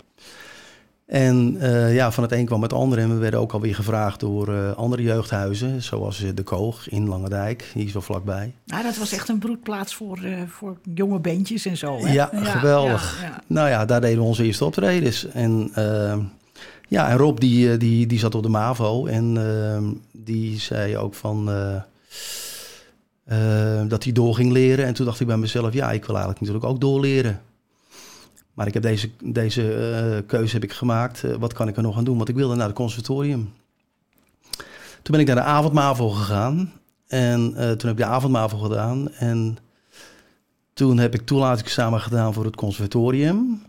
En 1.12 1.58
ja, 1.94 2.12
van 2.12 2.24
het 2.24 2.32
een 2.32 2.46
kwam 2.46 2.62
het 2.62 2.74
ander. 2.74 3.00
En 3.00 3.10
we 3.10 3.15
werden 3.15 3.39
ook 3.39 3.51
alweer 3.51 3.75
gevraagd 3.75 4.20
door 4.20 4.74
andere 4.74 5.01
jeugdhuizen. 5.01 5.82
Zoals 5.82 6.24
de 6.36 6.44
Koog 6.44 6.89
in 6.89 7.08
Langendijk, 7.08 7.72
hier 7.74 7.89
zo 7.89 8.00
vlakbij. 8.00 8.53
Ah, 8.68 8.84
dat 8.84 8.98
was 8.98 9.12
echt 9.12 9.30
een 9.30 9.39
broedplaats 9.39 9.96
voor, 9.96 10.20
voor 10.48 10.77
jonge 10.94 11.20
bandjes 11.20 11.65
en 11.65 11.77
zo. 11.77 11.98
Hè? 11.98 12.13
Ja, 12.13 12.30
ja, 12.32 12.44
geweldig. 12.44 13.22
Ja, 13.22 13.27
ja. 13.27 13.44
Nou 13.48 13.70
ja, 13.70 13.86
daar 13.86 14.01
deden 14.01 14.18
we 14.18 14.24
onze 14.24 14.44
eerste 14.44 14.65
optredens. 14.65 15.27
En 15.27 15.72
ja, 16.88 17.10
en 17.10 17.18
Rob 17.18 17.39
die, 17.39 17.77
die, 17.77 18.08
die 18.08 18.20
zat 18.20 18.36
op 18.36 18.44
de 18.44 18.50
MAVO. 18.50 19.06
En 19.06 20.01
die 20.12 20.60
zei 20.60 20.98
ook 20.98 21.13
van... 21.13 21.50
Dat 23.88 24.03
hij 24.03 24.12
door 24.13 24.36
ging 24.36 24.51
leren. 24.51 24.86
En 24.86 24.94
toen 24.94 25.06
dacht 25.06 25.20
ik 25.20 25.27
bij 25.27 25.38
mezelf, 25.38 25.74
ja, 25.74 25.91
ik 25.91 26.06
wil 26.06 26.15
eigenlijk 26.15 26.39
natuurlijk 26.39 26.65
ook 26.65 26.82
doorleren. 26.82 27.41
Maar 28.53 28.67
ik 28.67 28.74
heb 28.74 28.84
deze, 28.84 29.10
deze 29.24 29.62
uh, 30.22 30.27
keuze 30.27 30.53
heb 30.53 30.63
ik 30.63 30.72
gemaakt. 30.72 31.24
Uh, 31.24 31.36
wat 31.36 31.53
kan 31.53 31.67
ik 31.67 31.75
er 31.75 31.84
nog 31.84 31.98
aan 31.98 32.03
doen? 32.03 32.17
Want 32.17 32.29
ik 32.29 32.36
wilde 32.36 32.55
naar 32.55 32.67
het 32.67 32.75
conservatorium. 32.75 33.53
Toen 35.01 35.12
ben 35.12 35.20
ik 35.20 35.27
naar 35.27 35.36
de 35.36 35.41
avondmavo 35.41 36.10
gegaan. 36.10 36.72
En 37.08 37.53
uh, 37.58 37.58
toen 37.58 37.89
heb 37.89 37.91
ik 37.91 37.98
de 37.98 38.05
avondmavel 38.05 38.58
gedaan. 38.58 39.12
En 39.12 39.58
toen 40.74 40.98
heb 40.98 41.13
ik 41.13 41.25
toelatingsexamen 41.25 42.01
gedaan 42.01 42.34
voor 42.34 42.46
het 42.46 42.55
conservatorium. 42.55 43.63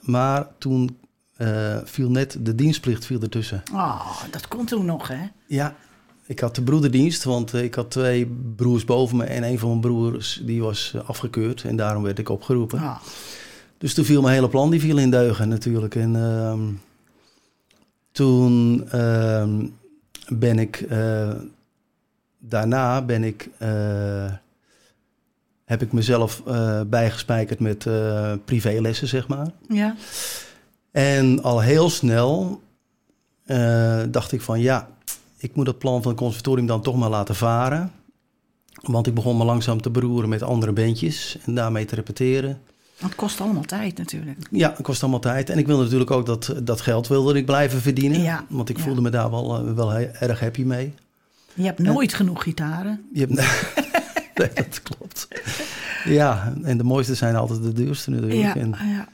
Maar 0.00 0.46
toen 0.58 0.98
uh, 1.38 1.76
viel 1.84 2.10
net 2.10 2.36
de 2.40 2.54
dienstplicht 2.54 3.06
viel 3.06 3.20
ertussen. 3.20 3.62
Oh, 3.72 4.22
dat 4.30 4.48
kon 4.48 4.64
toen 4.64 4.84
nog, 4.84 5.08
hè? 5.08 5.26
Ja, 5.46 5.76
ik 6.26 6.40
had 6.40 6.54
de 6.54 6.62
broederdienst, 6.62 7.24
want 7.24 7.54
ik 7.54 7.74
had 7.74 7.90
twee 7.90 8.26
broers 8.56 8.84
boven 8.84 9.16
me 9.16 9.24
en 9.24 9.42
een 9.42 9.58
van 9.58 9.68
mijn 9.68 9.80
broers 9.80 10.40
die 10.44 10.62
was 10.62 10.94
afgekeurd 11.06 11.64
en 11.64 11.76
daarom 11.76 12.02
werd 12.02 12.18
ik 12.18 12.28
opgeroepen. 12.28 12.78
Oh. 12.78 12.96
Dus 13.78 13.94
toen 13.94 14.04
viel 14.04 14.22
mijn 14.22 14.34
hele 14.34 14.48
plan 14.48 14.70
die 14.70 14.80
viel 14.80 14.98
in 14.98 15.10
deugen 15.10 15.48
natuurlijk. 15.48 15.94
En 15.94 16.14
uh, 16.14 16.58
toen 18.12 18.84
uh, 18.94 19.48
ben 20.28 20.58
ik 20.58 20.86
uh, 20.90 21.30
daarna 22.38 23.02
ben 23.02 23.24
ik 23.24 23.48
uh, 23.62 24.32
heb 25.64 25.82
ik 25.82 25.92
mezelf 25.92 26.42
bijgespijkerd 26.86 27.60
met 27.60 27.86
privélessen 28.44 29.08
zeg 29.08 29.28
maar. 29.28 29.46
Ja. 29.68 29.96
En 30.90 31.42
al 31.42 31.60
heel 31.60 31.90
snel 31.90 32.60
dacht 34.10 34.32
ik 34.32 34.40
van 34.40 34.60
ja, 34.60 34.88
ik 35.36 35.54
moet 35.54 35.66
het 35.66 35.78
plan 35.78 36.02
van 36.02 36.10
het 36.10 36.20
conservatorium 36.20 36.66
dan 36.66 36.82
toch 36.82 36.96
maar 36.96 37.10
laten 37.10 37.34
varen. 37.34 37.92
Want 38.82 39.06
ik 39.06 39.14
begon 39.14 39.36
me 39.36 39.44
langzaam 39.44 39.82
te 39.82 39.90
beroeren 39.90 40.28
met 40.28 40.42
andere 40.42 40.72
bandjes 40.72 41.38
en 41.44 41.54
daarmee 41.54 41.84
te 41.84 41.94
repeteren. 41.94 42.60
Het 42.96 43.14
kost 43.14 43.40
allemaal 43.40 43.62
tijd 43.62 43.98
natuurlijk. 43.98 44.38
Ja, 44.50 44.70
het 44.70 44.82
kost 44.82 45.02
allemaal 45.02 45.20
tijd. 45.20 45.50
En 45.50 45.58
ik 45.58 45.66
wilde 45.66 45.82
natuurlijk 45.82 46.10
ook 46.10 46.26
dat, 46.26 46.54
dat 46.62 46.80
geld 46.80 47.08
wilde 47.08 47.34
ik 47.38 47.46
blijven 47.46 47.80
verdienen. 47.80 48.20
Ja, 48.22 48.44
want 48.48 48.68
ik 48.68 48.76
ja. 48.76 48.82
voelde 48.82 49.00
me 49.00 49.10
daar 49.10 49.30
wel, 49.30 49.74
wel 49.74 49.88
he- 49.90 50.02
erg 50.04 50.40
happy 50.40 50.62
mee. 50.62 50.94
Je 51.54 51.64
hebt 51.64 51.78
nooit 51.78 52.14
genoeg 52.14 52.42
gitaren. 52.42 53.08
Je 53.12 53.20
hebt, 53.20 53.32
nee, 54.34 54.50
dat 54.54 54.82
klopt. 54.82 55.28
Ja, 56.04 56.52
en 56.62 56.76
de 56.78 56.84
mooiste 56.84 57.14
zijn 57.14 57.36
altijd 57.36 57.62
de 57.62 57.72
duurste 57.72 58.10
natuurlijk. 58.10 58.40
Ja, 58.40 58.56
En, 58.56 58.68
ja. 58.70 59.08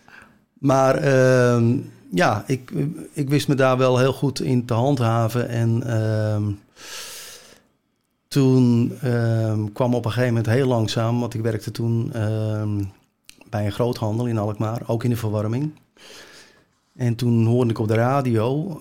maar 0.58 0.94
ehm, 0.94 1.76
ja, 2.10 2.44
ik, 2.46 2.72
ik 3.12 3.28
wist 3.28 3.48
me 3.48 3.54
daar 3.54 3.76
wel 3.78 3.98
heel 3.98 4.12
goed 4.12 4.40
in 4.40 4.64
te 4.64 4.74
handhaven. 4.74 5.48
En 5.48 5.82
ehm, 5.86 6.42
toen 8.28 8.92
ehm, 9.02 9.64
kwam 9.72 9.94
op 9.94 10.04
een 10.04 10.10
gegeven 10.10 10.34
moment 10.34 10.52
heel 10.52 10.66
langzaam, 10.66 11.20
want 11.20 11.34
ik 11.34 11.40
werkte 11.40 11.70
toen 11.70 12.12
bij 13.50 13.64
een 13.64 13.72
groothandel 13.72 14.26
in 14.26 14.38
Alkmaar, 14.38 14.82
ook 14.86 15.04
in 15.04 15.10
de 15.10 15.16
verwarming. 15.16 15.72
En 16.96 17.14
toen 17.14 17.46
hoorde 17.46 17.70
ik 17.70 17.78
op 17.78 17.88
de 17.88 17.94
radio, 17.94 18.80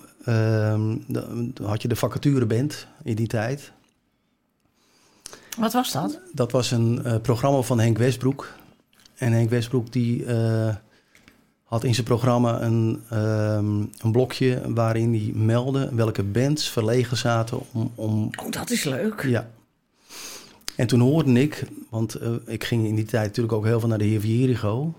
dan 1.06 1.52
had 1.62 1.82
je 1.82 1.88
de 1.88 1.96
vacatureband 1.96 2.86
in 3.02 3.14
die 3.14 3.26
tijd. 3.26 3.72
Wat 5.58 5.72
was 5.72 5.92
dat? 5.92 6.18
Dat 6.32 6.52
was 6.52 6.70
een 6.70 7.04
eh, 7.04 7.20
programma 7.20 7.60
van 7.60 7.80
Henk 7.80 7.98
Westbroek. 7.98 8.52
En 9.16 9.32
Henk 9.32 9.50
Westbroek 9.50 9.92
die 9.92 10.24
eh, 10.24 10.74
had 11.64 11.84
in 11.84 11.94
zijn 11.94 12.06
programma 12.06 12.62
een, 12.62 13.02
ehm, 13.10 13.80
een 13.98 14.12
blokje 14.12 14.62
waarin 14.74 15.14
hij 15.14 15.32
meldde 15.34 15.94
welke 15.94 16.22
bands 16.22 16.68
verlegen 16.68 17.16
zaten 17.16 17.60
om, 17.72 17.92
om 17.94 18.30
Oh, 18.44 18.50
dat 18.50 18.70
is 18.70 18.84
leuk. 18.84 19.22
ja. 19.22 19.50
En 20.80 20.86
toen 20.86 21.00
hoorde 21.00 21.32
ik, 21.32 21.64
want 21.90 22.14
eh, 22.14 22.28
ik 22.46 22.64
ging 22.64 22.86
in 22.86 22.94
die 22.94 23.04
tijd 23.04 23.26
natuurlijk 23.26 23.54
ook 23.54 23.64
heel 23.64 23.80
veel 23.80 23.88
naar 23.88 23.98
de 23.98 24.04
Heer 24.04 24.20
Jericho. 24.20 24.94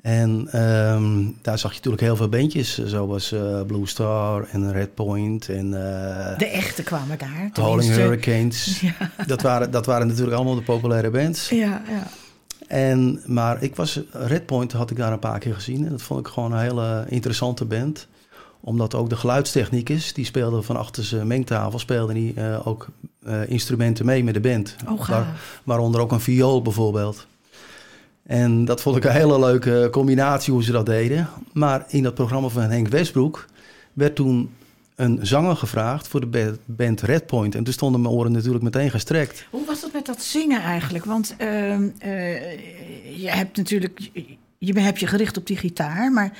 En 0.00 0.48
ehm, 0.52 1.24
daar 1.42 1.58
zag 1.58 1.70
je 1.70 1.76
natuurlijk 1.76 2.02
heel 2.02 2.16
veel 2.16 2.28
bandjes, 2.28 2.84
zoals 2.84 3.32
eh, 3.32 3.62
Blue 3.62 3.86
Star 3.86 4.48
en 4.50 4.72
Red 4.72 4.94
Point 4.94 5.48
en 5.48 5.74
eh 5.74 6.38
De 6.38 6.46
echte 6.46 6.82
kwamen 6.82 7.18
daar. 7.18 7.50
de 7.52 7.60
Howling. 7.60 7.94
Hurricanes. 7.98 8.80
Ja, 8.80 9.10
Dat, 9.26 9.42
waren, 9.42 9.70
dat 9.70 9.86
waren 9.86 10.06
natuurlijk 10.06 10.36
allemaal 10.36 10.54
de 10.54 10.62
populaire 10.62 11.10
bands. 11.10 11.48
ja, 11.48 11.82
ja. 11.88 12.06
En, 12.66 13.22
maar 13.26 13.62
ik 13.62 13.76
was, 13.76 14.00
Red 14.12 14.46
Point 14.46 14.72
had 14.72 14.90
ik 14.90 14.96
daar 14.96 15.12
een 15.12 15.18
paar 15.18 15.38
keer 15.38 15.54
gezien. 15.54 15.84
En 15.84 15.90
dat 15.90 16.02
vond 16.02 16.20
ik 16.20 16.26
gewoon 16.32 16.52
een 16.52 16.60
hele 16.60 17.04
interessante 17.08 17.64
band. 17.64 18.08
Omdat 18.60 18.94
ook 18.94 19.08
de 19.08 19.16
geluidstechnicus, 19.16 20.12
die 20.12 20.24
speelde 20.24 20.62
van 20.62 20.76
achter 20.76 21.04
zijn 21.04 21.26
mengtafel, 21.26 21.78
speelde 21.78 22.12
die 22.12 22.34
eh, 22.34 22.66
ook 22.66 22.86
eh, 23.24 23.50
instrumenten 23.50 24.06
mee 24.06 24.24
met 24.24 24.34
de 24.34 24.40
band. 24.40 24.76
Oh. 24.88 25.08
Waar- 25.08 25.40
waaronder 25.64 26.00
ook 26.00 26.12
een 26.12 26.20
viool 26.20 26.62
bijvoorbeeld. 26.62 27.26
En 28.22 28.64
dat 28.64 28.80
vond 28.80 28.96
ik 28.96 29.04
een 29.04 29.10
hele 29.10 29.38
leuke 29.38 29.88
combinatie 29.92 30.52
hoe 30.52 30.62
ze 30.64 30.72
dat 30.72 30.86
deden. 30.86 31.28
Maar 31.52 31.84
in 31.88 32.02
dat 32.02 32.14
programma 32.14 32.48
van 32.48 32.62
Henk 32.62 32.88
Westbroek 32.88 33.46
werd 33.92 34.14
toen 34.14 34.50
een 34.94 35.18
zanger 35.22 35.56
gevraagd 35.56 36.08
voor 36.08 36.20
de 36.20 36.26
ba- 36.26 36.54
band 36.64 37.00
Red 37.00 37.26
Point. 37.26 37.54
En 37.54 37.64
toen 37.64 37.72
stonden 37.72 38.00
mijn 38.00 38.14
oren 38.14 38.32
natuurlijk 38.32 38.64
meteen 38.64 38.90
gestrekt. 38.90 39.46
Hoe 39.50 39.66
was 39.66 39.80
dat 39.80 39.92
met 39.92 40.06
dat 40.06 40.22
zingen 40.22 40.62
eigenlijk? 40.62 41.04
Want 41.04 41.34
ehm, 41.38 41.88
eh, 41.98 43.20
je 43.20 43.28
hebt 43.30 43.56
natuurlijk, 43.56 44.10
je, 44.12 44.36
je 44.58 44.80
hebt 44.80 45.00
je 45.00 45.06
gericht 45.06 45.36
op 45.36 45.46
die 45.46 45.56
gitaar, 45.56 46.12
maar 46.12 46.32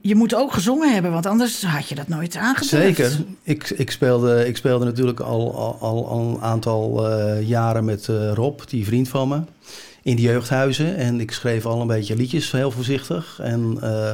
je, 0.00 0.14
moet 0.14 0.34
ook 0.34 0.52
gezongen 0.52 0.92
hebben, 0.92 1.12
want 1.12 1.26
anders 1.26 1.62
had 1.64 1.88
je 1.88 1.94
dat 1.94 2.08
nooit 2.08 2.36
aangedurfd. 2.36 2.96
Zeker. 2.96 3.24
Ik, 3.42 3.70
ik, 3.70 3.90
speelde, 3.90 4.46
ik 4.46 4.56
speelde 4.56 4.84
natuurlijk 4.84 5.20
al, 5.20 5.54
al, 5.54 5.76
al, 5.80 6.20
een 6.20 6.40
aantal 6.40 7.08
eh, 7.10 7.48
jaren 7.48 7.84
met 7.84 8.08
eh, 8.08 8.32
Rob, 8.32 8.60
die 8.68 8.84
vriend 8.84 9.08
van 9.08 9.28
me, 9.28 9.40
in 10.02 10.16
de 10.16 10.22
jeugdhuizen. 10.22 10.96
En 10.96 11.20
ik 11.20 11.30
schreef 11.30 11.66
al 11.66 11.80
een 11.80 11.86
beetje 11.86 12.16
liedjes, 12.16 12.52
heel 12.52 12.70
voorzichtig. 12.70 13.38
En 13.42 13.78
eh, 13.80 14.08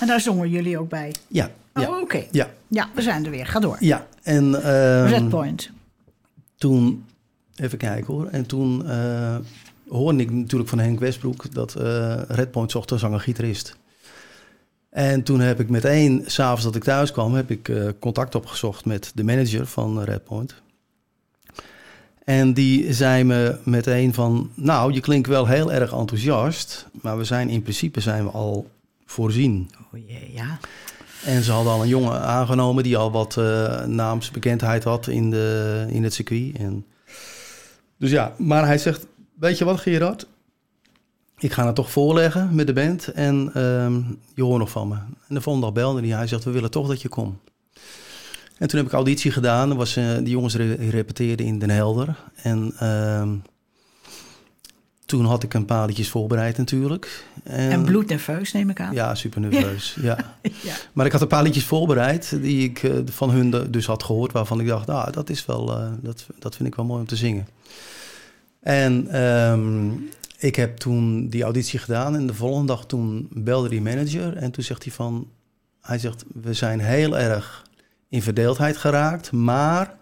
En 0.00 0.06
daar 0.06 0.20
zongen 0.20 0.48
jullie 0.50 0.78
ook 0.78 0.88
bij. 0.88 1.14
ja, 1.28 1.50
ja, 1.74 1.88
Oh, 1.88 2.00
oké. 2.00 2.24
ja, 2.30 2.50
Ja, 2.68 2.88
we 2.94 3.02
zijn 3.02 3.24
er 3.24 3.30
weer. 3.30 3.46
Ga 3.46 3.60
door. 3.60 3.76
ja. 3.80 4.06
En 4.22 4.62
ehm, 4.62 5.06
Red 5.08 5.28
Point. 5.28 5.70
toen, 6.56 7.04
even 7.56 7.78
kijken 7.78 8.14
hoor. 8.14 8.26
En 8.30 8.46
toen 8.46 8.86
hoorde 9.88 10.18
ik 10.18 10.30
natuurlijk 10.30 10.70
van 10.70 10.78
Henk 10.78 11.00
Westbroek 11.00 11.54
dat 11.54 11.74
eh 11.74 12.20
Red 12.28 12.50
Point 12.50 12.70
zocht 12.70 12.90
een 12.90 12.98
zanger-gitarist. 12.98 13.76
En 14.92 15.22
toen 15.22 15.40
heb 15.40 15.60
ik 15.60 15.68
meteen, 15.68 16.22
s'avonds 16.26 16.64
dat 16.64 16.76
ik 16.76 16.84
thuis 16.84 17.12
kwam, 17.12 17.34
heb 17.34 17.50
ik 17.50 17.68
eh, 17.68 17.88
contact 18.00 18.34
opgezocht 18.34 18.84
met 18.84 19.12
de 19.14 19.24
manager 19.24 19.66
van 19.66 20.02
Red 20.02 20.24
Point. 20.24 20.54
En 22.24 22.52
die 22.52 22.92
zei 22.92 23.24
me 23.24 23.56
meteen 23.64 24.14
van, 24.14 24.50
nou, 24.54 24.92
je 24.92 25.00
klinkt 25.00 25.28
wel 25.28 25.46
heel 25.46 25.72
erg 25.72 25.92
enthousiast, 25.92 26.86
maar 27.02 27.18
we 27.18 27.24
zijn 27.24 27.48
in 27.48 27.62
principe 27.62 28.00
zijn 28.00 28.24
we 28.24 28.30
al 28.30 28.70
voorzien. 29.06 29.70
Oh 29.92 30.00
jee, 30.08 30.30
ja. 30.32 30.58
En 31.24 31.42
ze 31.42 31.52
hadden 31.52 31.72
al 31.72 31.82
een 31.82 31.88
jongen 31.88 32.20
aangenomen 32.20 32.82
die 32.82 32.96
al 32.96 33.12
wat 33.12 33.36
eh, 33.36 33.84
naamsbekendheid 33.84 34.84
had 34.84 35.06
in, 35.06 35.30
de, 35.30 35.86
in 35.88 36.02
het 36.02 36.14
circuit. 36.14 36.56
En 36.56 36.86
dus 37.96 38.10
ja, 38.10 38.34
maar 38.38 38.66
hij 38.66 38.78
zegt, 38.78 39.06
weet 39.34 39.58
je 39.58 39.64
wat 39.64 39.80
Gerard? 39.80 40.26
Ik 41.42 41.52
ga 41.52 41.66
het 41.66 41.74
toch 41.74 41.90
voorleggen 41.90 42.54
met 42.54 42.66
de 42.66 42.72
band 42.72 43.08
en 43.08 43.50
ehm, 43.54 44.00
je 44.34 44.42
hoort 44.42 44.58
nog 44.58 44.70
van 44.70 44.88
me. 44.88 44.94
En 45.28 45.34
de 45.34 45.40
volgende 45.40 45.66
dag 45.66 45.74
belde 45.74 46.00
hij, 46.08 46.16
hij 46.16 46.26
zegt, 46.26 46.44
we 46.44 46.50
willen 46.50 46.70
toch 46.70 46.88
dat 46.88 47.02
je 47.02 47.08
komt. 47.08 47.38
En 48.58 48.68
toen 48.68 48.78
heb 48.78 48.86
ik 48.88 48.92
auditie 48.94 49.30
gedaan. 49.30 49.70
Er 49.70 49.76
was, 49.76 49.96
eh, 49.96 50.14
die 50.16 50.28
jongens 50.28 50.54
re- 50.54 50.74
repeteerden 50.90 51.46
in 51.46 51.58
Den 51.58 51.70
Helder. 51.70 52.16
En 52.34 52.72
ehm, 52.78 53.28
toen 55.06 55.24
had 55.24 55.42
ik 55.42 55.54
een 55.54 55.64
paar 55.64 55.86
liedjes 55.86 56.08
voorbereid 56.08 56.56
natuurlijk. 56.58 57.24
En 57.44 57.84
bloednerveus 57.84 58.52
neem 58.52 58.70
ik 58.70 58.80
aan. 58.80 58.94
Ja, 58.94 59.14
super 59.14 59.40
nerveus. 59.40 59.96
ja. 60.00 60.16
Ja. 60.62 60.74
Maar 60.92 61.06
ik 61.06 61.12
had 61.12 61.20
een 61.20 61.26
paar 61.26 61.42
liedjes 61.42 61.64
voorbereid 61.64 62.36
die 62.42 62.68
ik 62.68 62.82
eh, 62.82 62.92
van 63.04 63.30
hun 63.30 63.50
de- 63.50 63.70
dus 63.70 63.86
had 63.86 64.02
gehoord, 64.02 64.32
waarvan 64.32 64.60
ik 64.60 64.66
dacht, 64.66 64.86
nou, 64.86 65.12
dat 65.12 65.30
is 65.30 65.46
wel, 65.46 65.76
eh, 65.78 65.90
dat, 66.00 66.26
dat 66.38 66.56
vind 66.56 66.68
ik 66.68 66.74
wel 66.74 66.84
mooi 66.84 67.00
om 67.00 67.06
te 67.06 67.16
zingen. 67.16 67.46
En 68.60 69.08
ehm, 69.08 69.90
ik 70.42 70.56
heb 70.56 70.76
toen 70.76 71.28
die 71.28 71.42
auditie 71.42 71.78
gedaan 71.78 72.14
en 72.14 72.26
de 72.26 72.34
volgende 72.34 72.66
dag 72.66 72.86
toen 72.86 73.28
belde 73.30 73.68
die 73.68 73.80
manager 73.80 74.36
en 74.36 74.50
toen 74.50 74.64
zegt 74.64 74.84
hij 74.84 74.92
van, 74.92 75.30
hij 75.80 75.98
zegt, 75.98 76.24
we 76.34 76.54
zijn 76.54 76.80
heel 76.80 77.18
erg 77.18 77.66
in 78.08 78.22
verdeeldheid 78.22 78.76
geraakt, 78.76 79.32
maar 79.32 79.98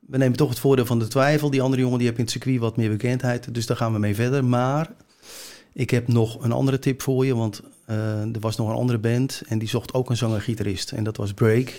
we 0.00 0.16
nemen 0.16 0.36
toch 0.36 0.48
het 0.48 0.58
voordeel 0.58 0.86
van 0.86 0.98
de 0.98 1.08
twijfel. 1.08 1.50
Die 1.50 1.62
andere 1.62 1.82
jongen 1.82 1.98
die 1.98 2.06
heeft 2.06 2.18
in 2.18 2.24
het 2.24 2.32
circuit 2.32 2.58
wat 2.58 2.76
meer 2.76 2.90
bekendheid, 2.90 3.54
dus 3.54 3.66
daar 3.66 3.76
gaan 3.76 3.92
we 3.92 3.98
mee 3.98 4.14
verder. 4.14 4.44
Maar 4.44 4.90
ik 5.72 5.90
heb 5.90 6.08
nog 6.08 6.44
een 6.44 6.52
andere 6.52 6.78
tip 6.78 7.02
voor 7.02 7.26
je, 7.26 7.36
want 7.36 7.62
eh, 7.86 8.20
er 8.20 8.40
was 8.40 8.56
nog 8.56 8.68
een 8.68 8.74
andere 8.74 8.98
band 8.98 9.42
en 9.46 9.58
die 9.58 9.68
zocht 9.68 9.94
ook 9.94 10.10
een 10.10 10.16
zanger-gitarist. 10.16 10.92
En 10.92 11.04
dat 11.04 11.16
was 11.16 11.32
Break. 11.34 11.72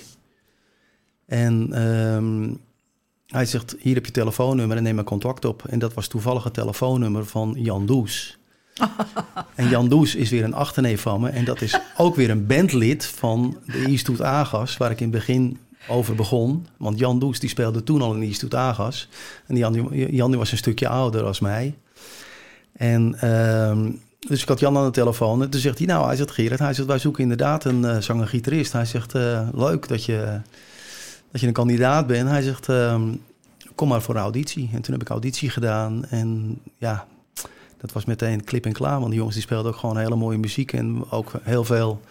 En 1.25 1.73
ehm, 1.73 2.53
hij 3.27 3.45
zegt, 3.45 3.75
hier 3.79 3.93
heb 3.95 4.05
je 4.05 4.11
telefoonnummer 4.11 4.77
en 4.77 4.83
neem 4.83 4.95
maar 4.95 5.03
contact 5.03 5.45
op. 5.45 5.63
En 5.69 5.79
dat 5.79 5.93
was 5.93 6.07
toevallig 6.07 6.43
het 6.43 6.53
telefoonnummer 6.53 7.25
van 7.25 7.55
Jan 7.57 7.85
Does. 7.85 8.37
en 9.55 9.69
Jan 9.69 9.89
Does 9.89 10.15
is 10.15 10.29
weer 10.29 10.43
een 10.43 10.53
achterneef 10.53 11.01
van 11.01 11.21
me. 11.21 11.29
En 11.29 11.45
dat 11.45 11.61
is 11.61 11.79
ook 11.97 12.15
weer 12.15 12.29
een 12.29 12.45
bandlid 12.45 13.05
van 13.05 13.57
de 13.65 13.85
Eastwood 13.87 14.21
Agas, 14.21 14.77
waar 14.77 14.91
ik 14.91 14.99
in 15.01 15.07
het 15.07 15.15
begin 15.15 15.57
over 15.87 16.15
begon. 16.15 16.67
Want 16.77 16.99
Jan 16.99 17.19
Does 17.19 17.39
die 17.39 17.49
speelde 17.49 17.83
toen 17.83 18.01
al 18.01 18.13
in 18.15 18.21
Eastwood 18.21 18.55
Agas. 18.55 19.09
En 19.47 19.55
Jan, 19.57 19.71
die- 19.73 20.15
Jan 20.15 20.29
die 20.29 20.39
was 20.39 20.51
een 20.51 20.57
stukje 20.57 20.87
ouder 20.87 21.23
als 21.23 21.39
mij. 21.39 21.75
En 22.73 23.15
ehm, 23.19 23.91
dus 24.27 24.41
ik 24.41 24.47
had 24.47 24.59
Jan 24.59 24.77
aan 24.77 24.85
de 24.85 24.91
telefoon 24.91 25.41
en 25.41 25.49
toen 25.49 25.59
zegt 25.61 25.77
hij, 25.77 25.87
nou, 25.87 26.05
hij 26.05 26.15
zegt 26.15 26.31
Gerard, 26.31 26.59
hij 26.59 26.73
zegt, 26.73 26.87
wij 26.87 26.99
zoeken 26.99 27.21
inderdaad 27.21 27.65
een 27.65 27.85
eh, 27.85 27.97
zanger-gitarist. 27.97 28.71
Hij 28.71 28.85
zegt, 28.85 29.15
eh, 29.15 29.47
leuk 29.53 29.87
dat 29.87 30.05
je, 30.05 30.39
dat 31.35 31.43
je 31.43 31.49
een 31.49 31.59
kandidaat 31.59 32.07
bent. 32.07 32.29
Hij 32.29 32.41
zegt, 32.41 32.69
ehm, 32.69 33.15
kom 33.75 33.87
maar 33.87 34.01
voor 34.01 34.15
een 34.15 34.21
auditie. 34.21 34.69
En 34.73 34.81
toen 34.81 34.93
heb 34.93 35.01
ik 35.01 35.09
auditie 35.09 35.49
gedaan. 35.49 36.05
En 36.05 36.59
ja, 36.77 37.07
dat 37.77 37.91
was 37.91 38.05
meteen 38.05 38.43
klip 38.43 38.65
en 38.65 38.71
klaar. 38.71 38.97
Want 38.97 39.05
die 39.05 39.15
jongens 39.15 39.35
die 39.35 39.43
speelden 39.43 39.71
ook 39.71 39.77
gewoon 39.77 39.97
hele 39.97 40.15
mooie 40.15 40.37
muziek. 40.37 40.73
En 40.73 41.11
ook 41.11 41.31
heel 41.41 41.63
veel 41.63 42.01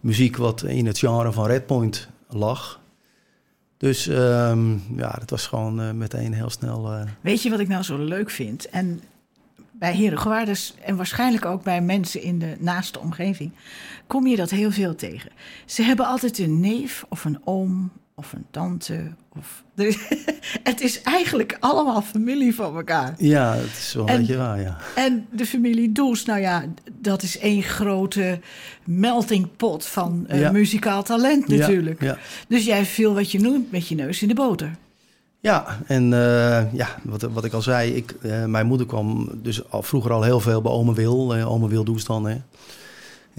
muziek 0.00 0.36
wat 0.36 0.62
in 0.62 0.86
het 0.86 0.98
genre 0.98 1.32
van 1.32 1.46
Redpoint 1.46 2.08
lag. 2.28 2.80
Dus 3.76 4.08
ehm, 4.08 4.72
ja, 4.96 5.10
dat 5.18 5.30
was 5.30 5.46
gewoon 5.46 5.80
uh, 5.80 5.90
meteen 5.90 6.32
heel 6.32 6.50
snel. 6.50 6.92
Uh... 6.92 7.02
Weet 7.20 7.42
je 7.42 7.50
wat 7.50 7.60
ik 7.60 7.68
nou 7.68 7.82
zo 7.82 7.98
leuk 7.98 8.30
vind? 8.30 8.68
En 8.68 9.00
bij 9.72 9.94
herengewaarders 9.94 10.74
en 10.84 10.96
waarschijnlijk 10.96 11.44
ook 11.44 11.62
bij 11.62 11.80
mensen 11.80 12.22
in 12.22 12.38
de 12.38 12.56
naaste 12.58 13.00
omgeving 13.00 13.52
kom 14.06 14.26
je 14.26 14.36
dat 14.36 14.50
heel 14.50 14.70
veel 14.70 14.94
tegen. 14.94 15.30
Ze 15.66 15.82
hebben 15.82 16.06
altijd 16.06 16.38
een 16.38 16.60
neef 16.60 17.04
of 17.08 17.24
een 17.24 17.40
oom 17.44 17.90
of 18.20 18.32
een 18.32 18.46
tante. 18.50 19.10
Of, 19.38 19.64
het 20.70 20.80
is 20.80 21.02
eigenlijk 21.02 21.56
allemaal 21.60 22.02
familie 22.02 22.54
van 22.54 22.76
elkaar. 22.76 23.14
Ja, 23.18 23.54
het 23.54 23.76
is 23.78 23.92
wel 23.94 24.08
een 24.08 24.16
beetje 24.16 24.36
waar, 24.36 24.60
ja. 24.60 24.76
En 24.94 25.26
de 25.30 25.46
familie 25.46 25.92
Does, 25.92 26.24
nou 26.24 26.40
ja, 26.40 26.64
dat 26.92 27.22
is 27.22 27.38
één 27.38 27.62
grote 27.62 28.40
melting 28.84 29.48
pot 29.56 29.86
van 29.86 30.26
uh, 30.30 30.50
muzikaal 30.50 31.02
talent 31.02 31.48
natuurlijk. 31.48 32.02
Ja, 32.02 32.18
Dus 32.48 32.64
jij 32.64 32.84
viel 32.84 33.14
wat 33.14 33.32
je 33.32 33.40
noemt 33.40 33.70
met 33.72 33.88
je 33.88 33.94
neus 33.94 34.22
in 34.22 34.28
de 34.28 34.34
boter. 34.34 34.70
Ja, 35.40 35.78
en 35.86 36.04
uh, 36.04 36.72
ja, 36.72 36.88
wat, 37.02 37.22
wat 37.22 37.44
ik 37.44 37.52
al 37.52 37.62
zei, 37.62 37.92
ik, 37.92 38.14
uh, 38.22 38.44
mijn 38.44 38.66
moeder 38.66 38.86
kwam 38.86 39.30
dus 39.42 39.70
al, 39.70 39.82
vroeger 39.82 40.12
al 40.12 40.22
heel 40.22 40.40
veel 40.40 40.62
bij 40.62 40.72
ome 40.72 40.94
Wil. 40.94 41.36
Uh, 41.36 41.50
ome 41.50 41.68
Wil 41.68 41.84
Does 41.84 42.04
dan, 42.04 42.26
hè. 42.26 42.36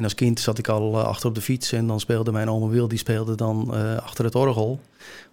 En 0.02 0.08
als 0.08 0.16
kind 0.16 0.40
zat 0.40 0.58
ik 0.58 0.68
al 0.68 1.00
uh, 1.00 1.04
achter 1.04 1.28
op 1.28 1.36
de 1.36 1.42
fiets 1.42 1.72
en 1.72 1.88
dan 1.88 2.00
speelde 2.00 2.32
mijn 2.32 2.50
oma 2.50 2.68
Wil, 2.68 2.88
die 2.88 2.98
speelde 2.98 3.36
dan 3.36 3.72
uh, 3.74 3.98
achter 3.98 4.26
het 4.26 4.36
orgel. 4.36 4.80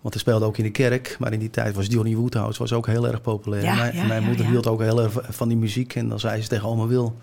Want 0.00 0.14
hij 0.14 0.22
speelde 0.22 0.44
ook 0.44 0.58
in 0.58 0.64
de 0.64 0.70
kerk, 0.70 1.16
maar 1.18 1.32
in 1.32 1.38
die 1.38 1.50
tijd 1.50 1.75
was 1.75 1.87
Johnny 1.87 2.14
Woodhouse 2.14 2.58
was 2.58 2.72
ook 2.72 2.87
heel 2.87 3.08
erg 3.08 3.20
populair. 3.20 3.62
Ja, 3.62 3.75
mijn, 3.75 3.96
ja, 3.96 4.04
mijn 4.04 4.22
moeder 4.22 4.46
hield 4.46 4.66
ook 4.66 4.80
heel 4.80 5.02
erg 5.02 5.12
van 5.28 5.48
die 5.48 5.56
muziek 5.56 5.94
en 5.94 6.08
dan 6.08 6.20
zei 6.20 6.42
ze 6.42 6.48
tegen 6.48 6.68
oma 6.68 6.87
Wil... 6.87 7.16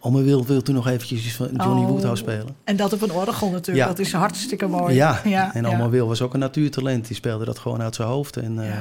Oma 0.00 0.20
Wil, 0.20 0.44
wil 0.44 0.62
toen 0.62 0.74
nog 0.74 0.88
eventjes 0.88 1.34
van 1.34 1.48
Johnny 1.56 1.82
oh, 1.82 1.88
Woodhouse 1.88 2.22
spelen? 2.22 2.56
En 2.64 2.76
dat 2.76 2.92
op 2.92 3.02
een 3.02 3.12
orgel 3.12 3.50
natuurlijk, 3.50 3.86
dat 3.86 3.98
is 3.98 4.12
hartstikke 4.12 4.66
mooi. 4.66 4.94
Ja, 4.94 5.54
en 5.54 5.66
oma 5.66 5.88
Wil 5.88 6.08
was 6.08 6.22
ook 6.22 6.34
een 6.34 6.40
natuurtalent, 6.40 7.06
die 7.06 7.16
speelde 7.16 7.44
dat 7.44 7.58
gewoon 7.58 7.82
uit 7.82 7.94
zijn 7.94 8.08
hoofd. 8.08 8.36
En, 8.36 8.56
uh, 8.56 8.72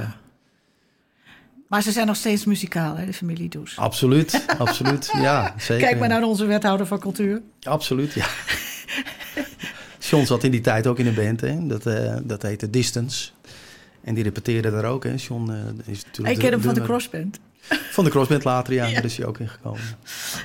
maar 1.68 1.82
ze 1.82 1.92
zijn 1.92 2.08
nog 2.08 2.16
steeds 2.16 2.46
muzikaal, 2.46 2.96
hè, 2.96 3.06
de 3.06 3.14
familie 3.14 3.50
Does. 3.50 3.78
Absoluut, 3.78 4.46
absoluut. 4.58 5.12
Ja, 5.14 5.54
zeker. 5.58 5.88
Kijk 5.88 6.00
maar 6.00 6.10
naar 6.10 6.24
onze 6.24 6.46
wethouder 6.46 6.88
van 6.88 7.00
cultuur. 7.00 7.42
Absoluut, 7.62 8.14
ja. 8.14 8.26
John 10.00 10.26
zat 10.26 10.44
in 10.44 10.52
die 10.52 10.62
tijd 10.62 10.88
ook 10.88 11.00
in 11.00 11.08
een 11.08 11.16
band, 11.16 11.42
hè. 11.42 11.68
Dat, 11.68 11.86
uh, 11.86 12.16
dat 12.24 12.42
heette 12.42 12.70
Distance. 12.70 13.30
En 14.04 14.14
die 14.14 14.24
repeteerde 14.24 14.72
daar 14.72 14.86
ook, 14.86 15.04
hè. 15.04 15.14
John 15.16 15.52
uh, 15.52 15.58
is 15.94 16.04
natuurlijk... 16.06 16.36
Ik 16.36 16.44
ken 16.44 16.52
hem 16.52 16.62
van 16.62 16.74
de 16.74 16.82
crossband. 16.82 17.40
Van 17.92 18.04
de 18.04 18.10
crossband 18.10 18.44
later, 18.44 18.74
ja, 18.74 18.86
ja. 18.88 18.94
daar 18.94 19.06
is 19.06 19.18
hij 19.18 19.26
ook 19.26 19.40
ingekomen. 19.40 19.82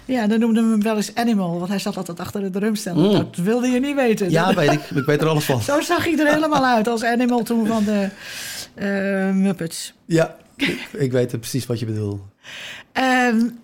Ja, 0.04 0.26
dan 0.26 0.38
noemden 0.38 0.64
we 0.64 0.70
hem 0.70 0.82
wel 0.82 0.96
eens 0.96 1.14
Animal, 1.14 1.58
want 1.58 1.68
hij 1.68 1.78
zat 1.78 1.96
altijd 1.96 2.20
achter 2.20 2.40
de 2.40 2.50
drumstel. 2.50 2.94
Mm. 2.94 3.12
Dat 3.12 3.36
wilde 3.36 3.66
je 3.68 3.80
niet 3.80 3.94
weten. 3.94 4.30
Ja, 4.30 4.54
weet 4.54 4.72
ik. 4.72 4.90
Ik 4.94 5.04
weet 5.04 5.20
er 5.20 5.28
alles 5.28 5.44
van. 5.44 5.62
Zo 5.72 5.80
zag 5.80 6.04
hij 6.04 6.18
er 6.18 6.32
helemaal 6.32 6.64
uit 6.64 6.88
als 6.88 7.04
Animal 7.04 7.42
toen 7.42 7.66
van 7.66 7.84
de 7.84 8.08
uh, 8.74 9.34
Muppets. 9.34 9.94
Ja, 10.06 10.36
ik 10.92 11.12
weet 11.12 11.28
precies 11.40 11.66
wat 11.66 11.78
je 11.78 11.86
bedoelt. 11.86 12.20
Um, 12.92 13.58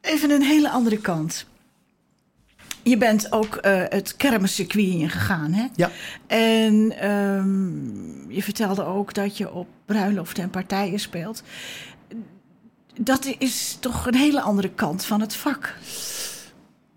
even 0.00 0.30
een 0.30 0.42
hele 0.42 0.70
andere 0.70 0.98
kant. 0.98 1.46
Je 2.82 2.96
bent 2.96 3.32
ook 3.32 3.58
uh, 3.66 3.82
het 3.88 4.16
kermiscircuit 4.16 4.86
ingegaan, 4.86 5.52
hè? 5.52 5.66
Ja. 5.74 5.90
En 6.26 7.08
um, 7.10 8.30
je 8.30 8.42
vertelde 8.42 8.84
ook 8.84 9.14
dat 9.14 9.36
je 9.36 9.52
op 9.52 9.68
bruiloften 9.84 10.42
en 10.42 10.50
partijen 10.50 11.00
speelt. 11.00 11.42
Dat 13.00 13.34
is 13.38 13.76
toch 13.80 14.06
een 14.06 14.14
hele 14.14 14.40
andere 14.40 14.70
kant 14.70 15.04
van 15.04 15.20
het 15.20 15.34
vak. 15.34 15.76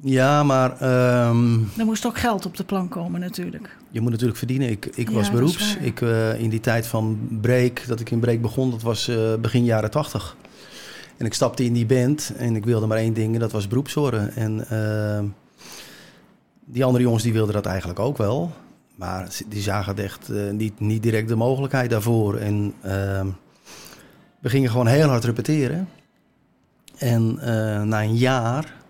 Ja, 0.08 0.44
maar... 0.44 0.72
Um, 1.28 1.70
er 1.78 1.86
moest 1.86 2.06
ook 2.06 2.18
geld 2.18 2.46
op 2.46 2.58
de 2.58 2.64
plank 2.64 2.92
komen 2.92 3.20
natuurlijk. 3.20 3.78
Je 3.90 4.02
moet 4.02 4.12
natuurlijk 4.12 4.38
verdienen. 4.38 4.70
Ik, 4.70 4.86
ik 4.86 5.10
was 5.10 5.32
beroeps. 5.32 5.78
Ik, 5.82 6.02
uh, 6.02 6.40
in 6.40 6.50
die 6.50 6.60
tijd 6.60 6.88
van 6.88 7.28
Break, 7.42 7.88
dat 7.88 8.00
ik 8.00 8.12
in 8.12 8.20
Break 8.20 8.42
begon, 8.42 8.72
dat 8.72 8.82
was 8.82 9.10
uh, 9.10 9.36
begin 9.36 9.64
jaren 9.64 9.92
tachtig. 9.92 10.36
En 11.18 11.26
ik 11.26 11.34
stapte 11.34 11.64
in 11.64 11.74
die 11.74 11.86
band 11.86 12.34
en 12.38 12.56
ik 12.56 12.66
wilde 12.66 12.86
maar 12.86 12.98
één 12.98 13.14
ding, 13.14 13.34
en 13.34 13.40
dat 13.40 13.52
was 13.52 13.68
beroeps 13.68 13.94
worden. 13.94 14.36
En 14.36 14.66
uh, 14.72 15.30
die 16.66 16.86
andere 16.86 17.04
jongens 17.04 17.24
die 17.24 17.34
wilden 17.34 17.54
dat 17.54 17.66
eigenlijk 17.66 18.00
ook 18.00 18.18
wel. 18.18 18.52
Maar 18.96 19.28
die 19.48 19.62
zagen 19.62 19.98
echt 19.98 20.30
niet, 20.52 20.80
niet 20.80 21.04
direct 21.04 21.28
de 21.28 21.36
mogelijkheid 21.36 21.90
daarvoor. 21.90 22.38
En 22.38 22.74
ehm, 22.82 23.28
we 24.40 24.50
gingen 24.50 24.70
gewoon 24.70 24.88
heel 24.88 25.10
hard 25.10 25.24
repeteren. 25.24 25.90
En 26.98 27.36
na 27.88 28.04
een 28.04 28.16
jaar 28.16 28.84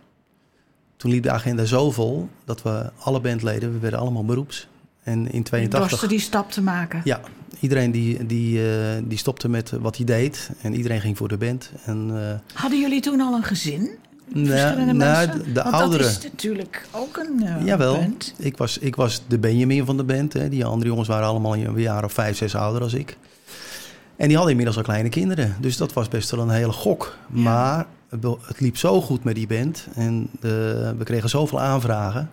toen 1.06 1.14
liep 1.14 1.24
de 1.24 1.32
agenda 1.32 1.66
zo 1.66 1.92
vol 1.92 2.30
dat 2.46 2.62
we 2.62 2.90
alle 3.00 3.20
bandleden, 3.20 3.74
we 3.74 3.80
werden 3.80 4.00
allemaal 4.00 4.26
beroeps. 4.26 4.68
En 5.04 5.32
in 5.32 5.44
82... 5.44 5.90
Dorsten 5.90 6.10
die 6.10 6.20
stap 6.20 6.52
te 6.52 6.62
maken. 6.62 7.02
Ja, 7.04 7.20
iedereen 7.60 7.92
die, 7.92 8.26
die, 8.26 8.60
uh, 8.60 8.68
die 9.04 9.18
stopte 9.18 9.50
met 9.50 9.72
wat 9.72 9.96
hij 9.96 10.06
deed. 10.06 10.50
En 10.62 10.76
iedereen 10.76 11.02
ging 11.02 11.18
voor 11.18 11.28
de 11.28 11.38
band. 11.38 11.72
En, 11.86 12.10
uh, 12.14 12.58
Hadden 12.58 12.80
jullie 12.80 13.02
toen 13.02 13.22
al 13.22 13.34
een 13.34 13.44
gezin? 13.44 13.90
Nou, 14.34 14.94
nou 14.94 15.28
de, 15.28 15.52
de 15.52 15.62
Want 15.64 15.76
oudere. 15.76 16.04
dat 16.04 16.12
is 16.12 16.24
natuurlijk 16.24 16.88
ook 16.92 17.18
een 17.18 17.44
uh, 17.44 17.66
Jawel, 17.66 17.96
band. 17.96 18.34
Ik 18.38 18.58
was, 18.58 18.78
ik 18.78 18.96
was 18.96 19.22
de 19.28 19.40
Benjamin 19.40 19.86
van 19.86 19.98
de 19.98 20.04
band. 20.04 20.34
Hè. 20.34 20.50
Die 20.50 20.66
andere 20.66 20.90
jongens 20.90 21.08
waren 21.08 21.28
allemaal 21.28 21.56
een 21.56 21.80
jaar 21.80 22.04
of 22.04 22.14
vijf, 22.14 22.38
zes 22.38 22.56
ouder 22.56 22.82
als 22.82 22.94
ik. 22.94 23.18
En 24.16 24.26
die 24.28 24.36
hadden 24.36 24.50
inmiddels 24.50 24.78
al 24.78 24.84
kleine 24.84 25.10
kinderen. 25.10 25.56
Dus 25.60 25.78
dat 25.78 25.94
was 25.94 26.08
best 26.08 26.32
wel 26.32 26.40
een 26.40 26.50
hele 26.50 26.72
gok. 26.72 27.18
Ja. 27.34 27.42
Maar 27.42 27.86
het 28.10 28.60
liep 28.60 28.78
zo 28.78 29.02
goed 29.02 29.24
met 29.24 29.36
die 29.36 29.48
band 29.48 29.88
en 29.96 30.30
de, 30.40 30.94
we 30.98 31.04
kregen 31.04 31.30
zoveel 31.30 31.60
aanvragen 31.60 32.30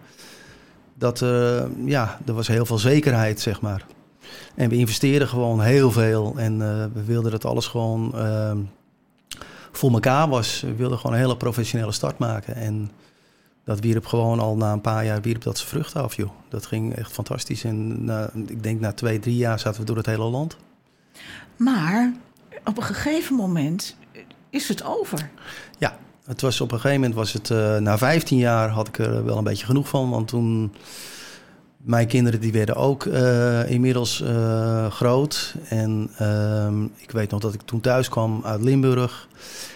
dat 0.95 1.21
uh, 1.21 1.63
ja, 1.85 2.19
er 2.27 2.35
was 2.35 2.49
heel 2.49 2.67
veel 2.67 2.79
zekerheid, 2.79 3.41
zeg 3.41 3.61
maar. 3.61 3.87
En 4.55 4.69
we 4.69 4.77
investeerden 4.77 5.29
gewoon 5.29 5.61
heel 5.61 5.91
veel 5.91 6.35
en 6.37 6.53
uh, 6.53 6.85
we 6.93 7.05
wilden 7.05 7.31
dat 7.31 7.45
alles 7.45 7.67
gewoon 7.67 8.13
uh, 8.15 8.53
voor 9.73 9.93
elkaar 9.93 10.29
was. 10.29 10.61
We 10.61 10.75
wilden 10.75 10.99
gewoon 10.99 11.17
een 11.17 11.23
hele 11.23 11.37
professionele 11.37 11.93
start 11.93 12.19
maken 12.19 12.55
en 12.55 12.91
dat 13.65 13.81
wierp 13.81 14.07
gewoon 14.07 14.41
al 14.41 14.57
na 14.57 14.73
een 14.73 14.81
paar 14.81 15.05
jaar 15.05 15.21
wierp 15.21 15.43
dat 15.43 15.57
zijn 15.59 15.69
vrucht 15.69 15.97
af, 15.97 16.17
joh. 16.17 16.31
Dat 16.49 16.67
ging 16.67 16.95
echt 16.95 17.13
fantastisch 17.13 17.65
en 17.65 18.11
ik 18.47 18.63
denk 18.63 18.81
na 18.81 18.93
twee, 18.93 19.19
drie 19.19 19.37
jaar 19.37 19.59
zaten 19.59 19.81
we 19.81 19.87
door 19.87 19.97
het 19.97 20.07
hele 20.07 20.25
land. 20.25 20.57
Maar 21.57 22.13
op 22.65 22.77
een 22.77 22.83
gegeven 22.83 23.37
moment 23.37 23.97
is 24.53 24.69
het 24.69 24.85
over. 24.85 25.31
Ja, 25.79 25.99
het 26.25 26.41
was 26.41 26.61
op 26.61 26.73
een 26.73 26.81
gegeven 26.81 27.01
moment 27.01 27.19
was 27.19 27.33
het 27.33 27.51
uh, 27.51 27.77
na 27.77 27.99
15 27.99 28.39
jaar 28.39 28.69
had 28.69 28.89
ik 28.89 28.99
er 28.99 29.25
wel 29.25 29.37
een 29.37 29.45
beetje 29.45 29.67
genoeg 29.67 29.89
van, 29.89 30.11
want 30.11 30.29
toen 30.29 30.75
mijn 31.77 32.07
kinderen 32.07 32.41
die 32.41 32.53
werden 32.53 32.77
ook 32.77 33.05
uh, 33.05 33.71
inmiddels 33.71 34.21
uh, 34.21 34.91
groot 34.91 35.55
en 35.69 36.11
ehm, 36.19 36.85
ik 36.85 37.11
weet 37.11 37.31
nog 37.31 37.41
dat 37.41 37.55
ik 37.55 37.63
toen 37.63 37.81
thuis 37.81 38.09
kwam 38.09 38.41
uit 38.45 38.63
Limburg 38.63 39.29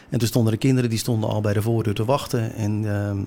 en 0.09 0.19
toen 0.19 0.29
stonden 0.29 0.53
de 0.53 0.59
kinderen 0.59 0.91
die 0.91 0.99
stonden 0.99 1.31
al 1.31 1.41
bij 1.41 1.53
de 1.53 1.63
voordeur 1.63 1.95
te 1.95 2.05
wachten 2.05 2.55
en 2.55 2.85
ehm, 2.95 3.19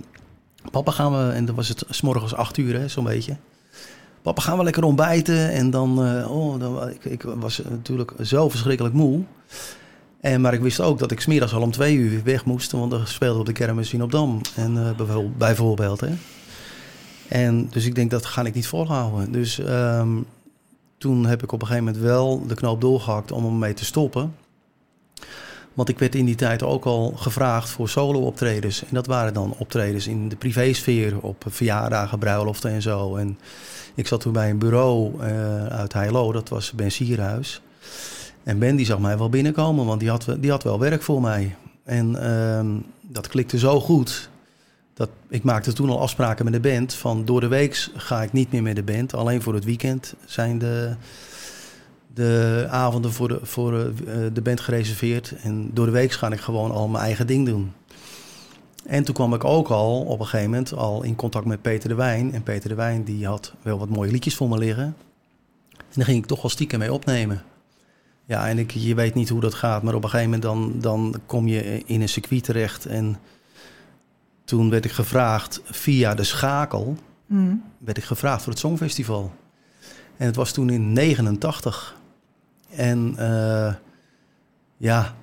papa 0.72 0.92
gaan 0.92 1.12
we 1.12 1.34
en 1.34 1.46
dan 1.46 1.56
was 1.56 1.68
het 1.68 1.84
s 1.90 2.02
morgens 2.02 2.36
acht 2.36 2.58
uur 2.58 2.90
zo'n 2.90 3.04
beetje. 3.04 3.36
Papa 4.22 4.42
gaan 4.42 4.58
we 4.58 4.64
lekker 4.64 4.84
ontbijten 4.84 5.52
en 5.52 5.70
dan, 5.70 6.00
oh, 6.26 6.60
dan 6.60 6.90
ik, 6.90 7.06
ik 7.06 7.22
was 7.22 7.62
natuurlijk 7.70 8.12
zo 8.22 8.50
verschrikkelijk 8.50 8.96
moe. 8.96 9.24
En, 10.22 10.42
maar 10.42 10.54
ik 10.54 10.62
wist 10.62 10.82
ook 10.82 11.00
dat 11.00 11.12
ik 11.12 11.22
smiddags 11.22 11.54
al 11.54 11.62
om 11.62 11.72
twee 11.72 11.96
uur 11.96 12.24
weg 12.24 12.46
moest, 12.46 12.72
want 12.72 12.94
er 12.94 13.08
speelde 13.08 13.40
op 13.40 13.46
de 13.46 13.52
kermis 13.52 13.94
in 13.94 14.08
Dam. 14.08 14.42
En 14.56 14.76
uh, 14.76 15.28
bijvoorbeeld. 15.38 16.00
Hè. 16.00 16.10
En 17.28 17.68
dus 17.70 17.86
ik 17.86 17.96
denk 17.96 18.12
dat 18.12 18.26
ga 18.26 18.44
ik 18.44 18.54
niet 18.54 18.68
volhouden. 18.68 19.32
Dus 19.32 19.58
um, 19.58 20.26
toen 20.98 21.26
heb 21.26 21.44
ik 21.44 21.52
op 21.52 21.62
een 21.62 21.68
gegeven 21.68 21.88
moment 21.88 22.04
wel 22.04 22.48
de 22.48 22.56
knoop 22.56 22.82
doorgehakt 22.82 23.32
om 23.32 23.46
ermee 23.46 23.74
te 23.74 23.86
stoppen. 23.86 24.36
Want 25.74 25.90
ik 25.90 26.00
werd 26.00 26.16
in 26.16 26.26
die 26.26 26.36
tijd 26.36 26.64
ook 26.64 26.86
al 26.86 27.14
gevraagd 27.16 27.70
voor 27.70 27.90
solo-optredens. 27.90 28.82
En 28.82 28.90
dat 28.92 29.08
waren 29.08 29.34
dan 29.34 29.56
optredens 29.58 30.08
in 30.08 30.30
de 30.30 30.36
privésfeer, 30.36 31.20
op 31.22 31.44
verjaardagen, 31.48 32.20
bruiloften 32.20 32.72
en 32.72 32.82
zo. 32.82 33.16
En 33.16 33.40
ik 33.96 34.08
zat 34.08 34.22
toen 34.22 34.34
bij 34.34 34.50
een 34.50 34.58
bureau 34.58 35.24
uh, 35.24 35.66
uit 35.66 35.94
Heilo, 35.94 36.32
dat 36.32 36.50
was 36.50 36.72
Ben 36.72 36.92
Sierhuis. 36.92 37.62
En 38.44 38.60
Ben 38.60 38.76
die 38.76 38.86
zag 38.86 39.00
mij 39.00 39.18
wel 39.18 39.30
binnenkomen, 39.30 39.86
want 39.86 40.00
die 40.00 40.10
had, 40.10 40.36
die 40.40 40.52
had 40.52 40.64
wel 40.64 40.80
werk 40.80 41.02
voor 41.02 41.22
mij. 41.22 41.56
En 41.84 42.12
uh, 42.12 42.82
dat 43.02 43.28
klikte 43.28 43.58
zo 43.58 43.80
goed. 43.80 44.30
Dat, 44.94 45.10
ik 45.30 45.44
maakte 45.44 45.74
toen 45.74 45.90
al 45.90 46.02
afspraken 46.02 46.46
met 46.46 46.54
de 46.54 46.70
band. 46.70 46.94
Van 46.94 47.26
door 47.26 47.42
de 47.42 47.48
week 47.48 47.90
ga 47.96 48.24
ik 48.24 48.34
niet 48.34 48.52
meer 48.52 48.62
met 48.62 48.76
de 48.76 48.84
band. 48.84 49.14
Alleen 49.14 49.42
voor 49.42 49.54
het 49.54 49.64
weekend 49.64 50.14
zijn 50.26 50.58
de, 50.58 50.96
de 52.14 52.66
avonden 52.70 53.12
voor, 53.12 53.28
de, 53.28 53.40
voor 53.44 53.74
uh, 53.74 53.90
de 54.34 54.42
band 54.42 54.60
gereserveerd. 54.60 55.34
En 55.42 55.70
door 55.74 55.86
de 55.86 55.92
week 55.92 56.12
ga 56.12 56.32
ik 56.32 56.40
gewoon 56.40 56.72
al 56.72 56.88
mijn 56.88 57.04
eigen 57.04 57.28
ding 57.28 57.46
doen. 57.46 57.72
En 58.86 59.04
toen 59.04 59.16
kwam 59.16 59.34
ik 59.34 59.44
ook 59.44 59.70
al 59.70 60.02
op 60.02 60.20
een 60.20 60.26
gegeven 60.26 60.50
moment 60.50 60.74
al 60.74 61.04
in 61.04 61.16
contact 61.16 61.46
met 61.46 61.62
Peter 61.62 61.90
de 61.90 61.96
Wijn. 61.96 62.34
En 62.34 62.44
Peter 62.44 62.70
de 62.70 62.76
Wijn 62.76 63.04
die 63.04 63.26
had 63.26 63.54
wel 63.62 63.80
wat 63.80 63.90
mooie 63.90 64.12
liedjes 64.12 64.36
voor 64.36 64.50
me 64.50 64.58
liggen. 64.58 64.96
En 65.78 65.96
daar 65.96 66.06
ging 66.06 66.18
ik 66.18 66.26
toch 66.26 66.42
wel 66.42 66.52
stiekem 66.52 66.80
mee 66.80 66.94
opnemen. 66.94 67.44
Ja, 68.30 68.48
en 68.48 68.58
ik, 68.58 68.72
je 68.72 68.96
weet 68.96 69.14
niet 69.14 69.30
hoe 69.30 69.42
dat 69.42 69.54
gaat, 69.54 69.84
maar 69.84 69.94
op 69.94 70.04
een 70.04 70.10
gegeven 70.10 70.32
moment 70.32 70.52
dan, 70.52 70.74
dan 70.82 71.22
kom 71.26 71.48
je 71.48 71.84
in 71.86 72.02
een 72.02 72.10
circuit 72.10 72.44
terecht. 72.44 72.86
En 72.86 73.18
toen 74.44 74.70
werd 74.70 74.86
ik 74.86 74.92
gevraagd 74.92 75.62
via 75.66 76.16
de 76.16 76.24
schakel, 76.24 76.98
Mm. 77.26 77.64
werd 77.78 77.98
ik 77.98 78.04
gevraagd 78.04 78.42
voor 78.42 78.52
het 78.52 78.62
Songfestival. 78.62 79.32
En 80.18 80.26
het 80.26 80.36
was 80.36 80.52
toen 80.52 80.70
in 80.70 80.94
89. 80.94 81.96
En 82.70 83.14
eh, 83.18 83.74
ja, 84.78 85.16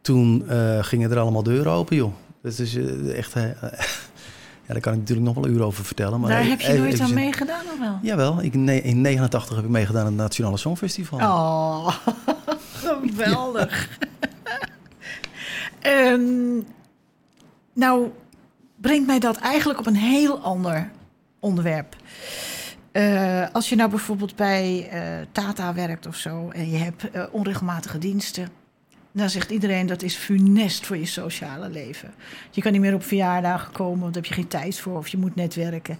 toen 0.00 0.48
eh, 0.48 0.82
gingen 0.82 1.10
er 1.10 1.18
allemaal 1.18 1.42
deuren 1.42 1.72
open, 1.72 1.96
joh. 1.96 2.12
Dat 2.42 2.58
is 2.58 2.74
eh, 2.76 3.18
echt... 3.18 3.34
ja, 4.66 4.72
daar 4.72 4.80
kan 4.80 4.92
ik 4.92 4.98
natuurlijk 4.98 5.26
nog 5.26 5.34
wel 5.34 5.46
uren 5.48 5.66
over 5.66 5.84
vertellen. 5.84 6.20
Maar 6.20 6.30
Daar 6.30 6.38
even- 6.38 6.50
heb 6.50 6.60
je 6.60 6.66
even- 6.68 6.80
nooit 6.82 7.00
aan 7.00 7.14
meegedaan, 7.14 7.64
of 7.72 7.78
wel? 7.78 7.98
Jawel, 8.02 8.42
ik, 8.42 8.54
in 8.54 9.00
89 9.00 9.56
heb 9.56 9.64
ik 9.64 9.70
meegedaan 9.70 10.00
aan 10.00 10.06
het 10.06 10.16
Nationale 10.16 10.56
Songfestival. 10.56 11.18
Oh, 11.18 11.88
geweldig. 12.84 13.88
Ehm, 15.80 16.60
nou, 17.72 18.08
brengt 18.76 19.06
mij 19.06 19.18
dat 19.18 19.36
eigenlijk 19.36 19.78
op 19.78 19.86
een 19.86 19.96
heel 19.96 20.38
ander 20.38 20.90
onderwerp. 21.40 21.96
Eh, 22.92 23.46
als 23.52 23.68
je 23.68 23.76
nou 23.76 23.90
bijvoorbeeld 23.90 24.36
bij 24.36 24.88
eh, 24.90 25.26
Tata 25.32 25.74
werkt 25.74 26.06
of 26.06 26.16
zo 26.16 26.50
en 26.50 26.70
je 26.70 26.76
hebt 26.76 27.10
eh, 27.10 27.22
onregelmatige 27.30 27.98
diensten, 27.98 28.48
dan 29.14 29.30
zegt 29.30 29.50
iedereen 29.50 29.86
dat 29.86 30.02
is 30.02 30.14
funest 30.14 30.86
voor 30.86 30.96
je 30.96 31.06
sociale 31.06 31.70
leven. 31.70 32.14
Je 32.50 32.62
kan 32.62 32.72
niet 32.72 32.80
meer 32.80 32.94
op 32.94 33.04
verjaardagen 33.04 33.72
komen, 33.72 34.00
want 34.00 34.14
daar 34.14 34.22
heb 34.22 34.32
je 34.32 34.40
geen 34.40 34.48
tijd 34.48 34.80
voor 34.80 34.96
of 34.96 35.08
je 35.08 35.16
moet 35.16 35.34
netwerken. 35.34 35.98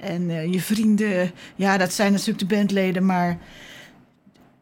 En 0.00 0.30
eh, 0.30 0.52
je 0.52 0.60
vrienden, 0.60 1.30
ja, 1.56 1.76
dat 1.76 1.92
zijn 1.92 2.12
natuurlijk 2.12 2.38
de 2.38 2.54
bandleden, 2.54 3.06
maar 3.06 3.38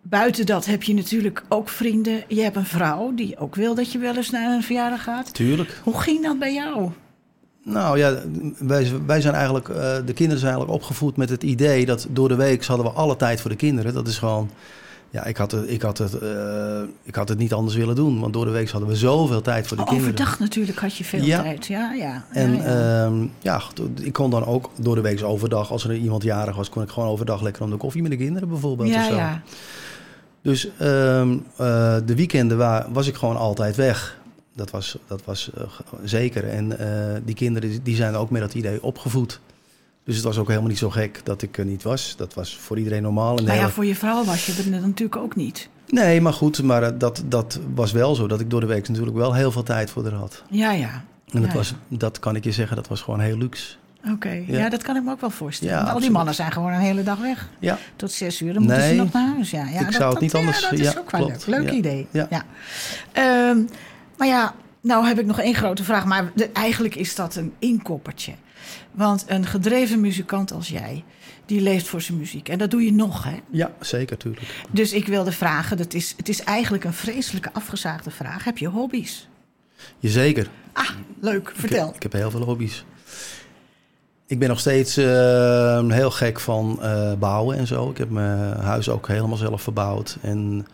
buiten 0.02 0.46
dat 0.46 0.66
heb 0.66 0.82
je 0.82 0.94
natuurlijk 0.94 1.42
ook 1.48 1.68
vrienden. 1.68 2.24
Je 2.28 2.42
hebt 2.42 2.56
een 2.56 2.66
vrouw 2.66 3.14
die 3.14 3.38
ook 3.38 3.54
wil 3.54 3.74
dat 3.74 3.92
je 3.92 3.98
wel 3.98 4.16
eens 4.16 4.30
naar 4.30 4.52
een 4.52 4.62
verjaardag 4.62 5.02
gaat. 5.02 5.34
Tuurlijk. 5.34 5.80
Hoe 5.82 6.00
ging 6.00 6.22
dat 6.22 6.38
bij 6.38 6.54
jou? 6.54 6.90
Nou 7.64 7.98
ja, 7.98 8.18
wij, 8.58 8.92
wij 9.06 9.20
zijn 9.20 9.34
eigenlijk, 9.34 9.68
eh, 9.68 9.76
de 9.76 10.12
kinderen 10.12 10.40
zijn 10.40 10.52
eigenlijk 10.52 10.82
opgevoed 10.82 11.16
met 11.16 11.28
het 11.28 11.42
idee 11.42 11.86
dat 11.86 12.06
door 12.10 12.28
de 12.28 12.34
week 12.34 12.64
hadden 12.64 12.86
we 12.86 12.92
alle 12.92 13.16
tijd 13.16 13.40
voor 13.40 13.50
de 13.50 13.56
kinderen. 13.56 13.94
Dat 13.94 14.08
is 14.08 14.18
gewoon, 14.18 14.50
ja, 15.12 15.24
ik 15.24 15.36
had 15.36 15.50
het, 15.50 15.70
ik 15.70 15.82
had 15.82 15.98
het, 15.98 16.18
eh, 16.18 16.80
ik 17.02 17.14
had 17.14 17.28
het 17.28 17.38
niet 17.38 17.52
anders 17.52 17.76
willen 17.76 17.94
doen, 17.94 18.20
want 18.20 18.32
door 18.32 18.44
de 18.44 18.50
week 18.50 18.70
hadden 18.70 18.88
we 18.88 18.96
zoveel 18.96 19.40
tijd 19.42 19.66
voor 19.66 19.76
de 19.76 19.82
Oh, 19.82 19.88
kinderen. 19.88 20.12
overdag 20.14 20.38
natuurlijk 20.38 20.78
had 20.78 20.96
je 20.96 21.04
veel 21.04 21.22
Ja. 21.22 21.42
tijd. 21.42 21.66
Ja, 21.66 21.92
ja. 21.92 22.24
En 22.30 22.56
ja, 22.56 23.04
ehm, 23.04 23.26
ja, 23.40 23.62
ik 24.00 24.12
kon 24.12 24.30
dan 24.30 24.44
ook 24.44 24.70
door 24.80 24.94
de 24.94 25.00
week 25.00 25.22
overdag, 25.22 25.70
als 25.70 25.84
er 25.84 25.94
iemand 25.96 26.22
jarig 26.22 26.56
was, 26.56 26.68
kon 26.68 26.82
ik 26.82 26.88
gewoon 26.90 27.08
overdag 27.08 27.42
lekker 27.42 27.62
om 27.62 27.70
de 27.70 27.76
koffie 27.76 28.02
met 28.02 28.10
de 28.10 28.16
kinderen 28.16 28.48
bijvoorbeeld. 28.48 28.88
of 28.88 28.94
ja, 28.94 29.08
zo. 29.08 29.14
ja. 29.14 29.42
Dus 30.42 30.68
ehm, 30.78 31.32
eh, 31.56 31.96
de 32.06 32.14
weekenden 32.14 32.58
wa- 32.58 32.86
was 32.92 33.06
ik 33.06 33.14
gewoon 33.14 33.36
altijd 33.36 33.76
weg. 33.76 34.20
Dat 34.56 34.70
was, 34.70 34.98
dat 35.06 35.22
was 35.24 35.50
eh, 35.54 35.62
zeker. 36.04 36.48
En 36.48 36.76
die 37.24 37.34
kinderen 37.34 37.82
die 37.82 37.96
zijn 37.96 38.14
ook 38.14 38.30
met 38.30 38.40
dat 38.40 38.54
idee 38.54 38.82
opgevoed. 38.82 39.40
Dus 40.04 40.14
het 40.16 40.24
was 40.24 40.38
ook 40.38 40.48
helemaal 40.48 40.68
niet 40.68 40.78
zo 40.78 40.90
gek 40.90 41.20
dat 41.24 41.42
ik 41.42 41.58
er 41.58 41.64
niet 41.64 41.82
was. 41.82 42.14
Dat 42.16 42.34
was 42.34 42.56
voor 42.56 42.78
iedereen 42.78 43.02
normaal. 43.02 43.38
En 43.38 43.44
Nou 43.44 43.58
ja, 43.58 43.68
voor 43.70 43.84
je 43.84 43.94
vrouw 43.96 44.24
was 44.24 44.46
je 44.46 44.62
er 44.62 44.80
natuurlijk 44.80 45.16
ook 45.16 45.36
niet. 45.36 45.68
Nee, 45.86 46.20
maar 46.20 46.32
goed, 46.32 46.62
maar 46.62 46.82
eh, 46.82 46.90
dat, 46.98 47.22
dat 47.26 47.60
was 47.74 47.92
wel 47.92 48.14
zo. 48.14 48.26
Dat 48.26 48.40
ik 48.40 48.50
door 48.50 48.60
de 48.60 48.66
week 48.66 48.88
natuurlijk 48.88 49.16
wel 49.16 49.34
heel 49.34 49.52
veel 49.52 49.62
tijd 49.62 49.90
voor 49.90 50.02
haar 50.04 50.12
had. 50.12 50.42
Ja, 50.50 50.72
ja. 50.72 51.04
En 51.32 51.40
dat, 51.40 51.50
Ja, 51.50 51.56
was, 51.56 51.74
dat 51.88 52.18
kan 52.18 52.36
ik 52.36 52.44
je 52.44 52.52
zeggen, 52.52 52.76
dat 52.76 52.88
was 52.88 53.00
gewoon 53.00 53.20
heel 53.20 53.36
luxe. 53.36 53.74
Oké, 54.10 54.28
ja. 54.46 54.58
Ja. 54.58 54.68
dat 54.68 54.82
kan 54.82 54.96
ik 54.96 55.02
me 55.04 55.10
ook 55.10 55.20
wel 55.20 55.30
voorstellen. 55.30 55.74
Ja, 55.74 55.90
Al 55.90 56.00
die 56.00 56.10
mannen 56.10 56.34
zijn 56.34 56.52
gewoon 56.52 56.72
een 56.72 56.80
hele 56.80 57.02
dag 57.02 57.18
weg. 57.18 57.48
Ja, 57.58 57.78
Tot 57.96 58.12
zes 58.12 58.40
uur, 58.40 58.52
dan 58.54 58.62
moeten 58.62 58.82
ze 58.88 58.94
nog 58.94 59.12
naar 59.12 59.26
huis. 59.28 59.50
Ja, 59.50 59.64
ja, 59.68 59.80
ik 59.80 59.92
zou 59.92 60.10
het 60.12 60.20
niet 60.20 60.32
ja, 60.32 60.38
anders- 60.38 60.60
dat 60.60 60.72
is 60.72 60.92
ja, 60.92 60.98
ook 60.98 61.10
wel 61.10 61.26
leuk. 61.26 61.46
Leuk 61.46 61.64
Ja. 61.70 61.70
idee. 61.76 62.06
Ja. 62.10 62.26
Ja. 62.30 62.44
Ehm, 63.12 63.58
maar 64.16 64.28
ja, 64.28 64.54
nou 64.82 65.06
heb 65.06 65.18
ik 65.18 65.26
nog 65.26 65.40
één 65.40 65.54
grote 65.54 65.84
vraag. 65.84 66.04
Maar 66.04 66.30
de- 66.34 66.50
eigenlijk 66.52 66.94
is 66.94 67.14
dat 67.14 67.34
een 67.36 67.52
inkoppertje. 67.58 68.32
Want 68.92 69.24
een 69.28 69.46
gedreven 69.46 70.00
muzikant 70.00 70.52
als 70.52 70.68
jij, 70.68 71.04
die 71.46 71.60
leeft 71.60 71.86
voor 71.86 72.00
zijn 72.00 72.18
muziek. 72.18 72.48
En 72.48 72.58
dat 72.58 72.70
doe 72.70 72.84
je 72.84 72.92
nog, 72.92 73.24
hè? 73.24 73.36
ja 73.50 73.70
zeker, 73.80 74.16
tuurlijk. 74.16 74.46
Dus 74.70 74.92
ik 74.92 75.06
wilde 75.06 75.32
vragen, 75.32 75.76
dat 75.76 75.94
is, 75.94 76.14
het 76.16 76.28
is 76.28 76.42
eigenlijk 76.44 76.84
een 76.84 76.92
vreselijke 76.92 77.50
afgezaagde 77.52 78.10
vraag. 78.10 78.44
Heb 78.44 78.58
je 78.58 78.68
hobby's? 78.68 79.28
Jazeker. 79.98 80.48
Ah, 80.72 80.90
leuk. 81.20 81.52
Vertel. 81.54 81.78
Ik 81.80 81.86
heb, 81.86 81.94
ik 81.96 82.02
heb 82.02 82.12
heel 82.12 82.30
veel 82.30 82.42
hobby's. 82.42 82.84
Ik 84.26 84.38
ben 84.38 84.48
nog 84.48 84.60
steeds 84.60 84.96
eh, 84.96 85.88
heel 85.88 86.10
gek 86.10 86.40
van 86.40 86.82
eh, 86.82 87.12
bouwen 87.14 87.56
en 87.58 87.66
zo. 87.66 87.90
Ik 87.90 87.98
heb 87.98 88.10
mijn 88.10 88.56
huis 88.60 88.88
ook 88.88 89.08
helemaal 89.08 89.36
zelf 89.36 89.62
verbouwd. 89.62 90.18
En 90.20 90.66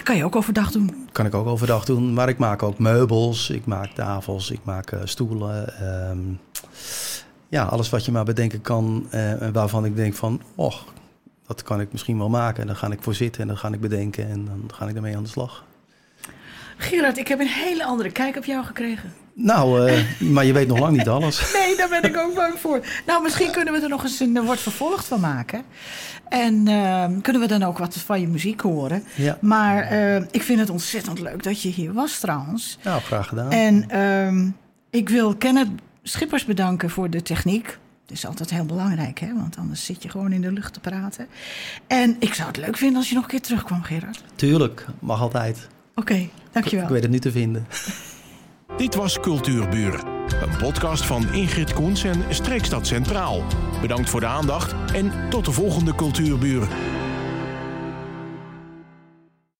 Dat 0.00 0.08
kan 0.08 0.18
je 0.18 0.24
ook 0.24 0.36
overdag 0.36 0.70
doen. 0.70 1.08
kan 1.12 1.26
ik 1.26 1.34
ook 1.34 1.46
overdag 1.46 1.84
doen. 1.84 2.12
Maar 2.14 2.28
ik 2.28 2.38
maak 2.38 2.62
ook 2.62 2.78
meubels, 2.78 3.50
ik 3.50 3.66
maak 3.66 3.92
tafels, 3.92 4.50
ik 4.50 4.60
maak 4.64 4.90
eh, 4.92 5.00
stoelen. 5.04 5.78
ehm, 5.78 6.18
ja, 7.48 7.64
alles 7.64 7.90
wat 7.90 8.04
je 8.04 8.12
maar 8.12 8.24
bedenken 8.24 8.60
kan. 8.60 9.06
eh, 9.10 9.32
waarvan 9.52 9.84
ik 9.84 9.96
denk 9.96 10.14
van, 10.14 10.42
och, 10.54 10.84
dat 11.46 11.62
kan 11.62 11.80
ik 11.80 11.92
misschien 11.92 12.18
wel 12.18 12.28
maken. 12.28 12.60
En 12.60 12.66
dan 12.66 12.76
ga 12.76 12.90
ik 12.90 13.02
voor 13.02 13.14
zitten 13.14 13.42
en 13.42 13.48
dan 13.48 13.56
ga 13.58 13.72
ik 13.72 13.80
bedenken 13.80 14.28
en 14.28 14.44
dan 14.44 14.62
ga 14.74 14.88
ik 14.88 14.94
ermee 14.96 15.16
aan 15.16 15.22
de 15.22 15.28
slag. 15.28 15.64
Gerard, 16.82 17.18
ik 17.18 17.28
heb 17.28 17.40
een 17.40 17.46
hele 17.48 17.84
andere 17.84 18.10
kijk 18.10 18.36
op 18.36 18.44
jou 18.44 18.64
gekregen. 18.64 19.12
Nou, 19.34 19.88
eh, 19.90 20.20
maar 20.20 20.44
je 20.44 20.52
weet 20.52 20.68
nog 20.68 20.78
lang 20.78 20.96
niet 20.96 21.08
alles. 21.08 21.52
Nee, 21.58 21.76
daar 21.76 21.88
ben 21.88 22.02
ik 22.02 22.16
ook 22.16 22.34
bang 22.34 22.54
voor. 22.58 22.80
Nou, 23.06 23.22
misschien 23.22 23.50
kunnen 23.52 23.74
we 23.74 23.80
er 23.80 23.88
nog 23.88 24.02
eens 24.02 24.20
een 24.20 24.36
eh, 24.36 24.44
wordt 24.44 24.60
vervolgd 24.60 25.06
van 25.06 25.20
maken. 25.20 25.62
En 26.28 26.68
ehm, 26.68 27.20
kunnen 27.20 27.42
we 27.42 27.48
dan 27.48 27.62
ook 27.62 27.78
wat 27.78 27.94
van 27.96 28.20
je 28.20 28.28
muziek 28.28 28.60
horen. 28.60 29.04
Ja, 29.14 29.38
Maar 29.40 29.82
eh, 29.82 30.16
ik 30.30 30.42
vind 30.42 30.58
het 30.60 30.70
ontzettend 30.70 31.20
leuk 31.20 31.42
dat 31.42 31.62
je 31.62 31.68
hier 31.68 31.92
was 31.92 32.18
trouwens. 32.18 32.78
nou, 32.82 33.00
graag 33.00 33.28
gedaan. 33.28 33.50
En 33.50 33.90
ehm, 33.90 34.48
ik 34.90 35.08
wil 35.08 35.36
Kenneth 35.36 35.68
Schippers 36.02 36.44
bedanken 36.44 36.90
voor 36.90 37.10
de 37.10 37.22
techniek. 37.22 37.78
Dat 38.06 38.16
is 38.16 38.26
altijd 38.26 38.50
heel 38.50 38.64
belangrijk, 38.64 39.18
hè? 39.20 39.34
want 39.34 39.56
anders 39.56 39.84
zit 39.84 40.02
je 40.02 40.08
gewoon 40.08 40.32
in 40.32 40.40
de 40.40 40.52
lucht 40.52 40.72
te 40.72 40.80
praten. 40.80 41.26
En 41.86 42.16
ik 42.18 42.34
zou 42.34 42.48
het 42.48 42.56
leuk 42.56 42.76
vinden 42.76 42.96
als 42.96 43.08
je 43.08 43.14
nog 43.14 43.24
een 43.24 43.30
keer 43.30 43.40
terugkwam, 43.40 43.82
Gerard. 43.82 44.22
Tuurlijk, 44.34 44.86
mag 44.98 45.20
altijd. 45.20 45.68
Oké, 46.00 46.28
dankjewel. 46.52 46.84
Ik 46.84 46.90
weet 46.90 47.02
het 47.02 47.10
nu 47.10 47.18
te 47.18 47.30
vinden. 47.30 47.66
Dit 48.76 48.94
was 48.94 49.20
Cultuurbuur. 49.20 50.00
Een 50.42 50.56
podcast 50.58 51.06
van 51.06 51.32
Ingrid 51.32 51.72
Koens 51.72 52.04
en 52.04 52.24
Streekstad 52.28 52.86
Centraal. 52.86 53.42
Bedankt 53.80 54.10
voor 54.10 54.20
de 54.20 54.26
aandacht 54.26 54.74
en 54.92 55.12
tot 55.30 55.44
de 55.44 55.52
volgende 55.52 55.94
Cultuurbuur. 55.94 56.68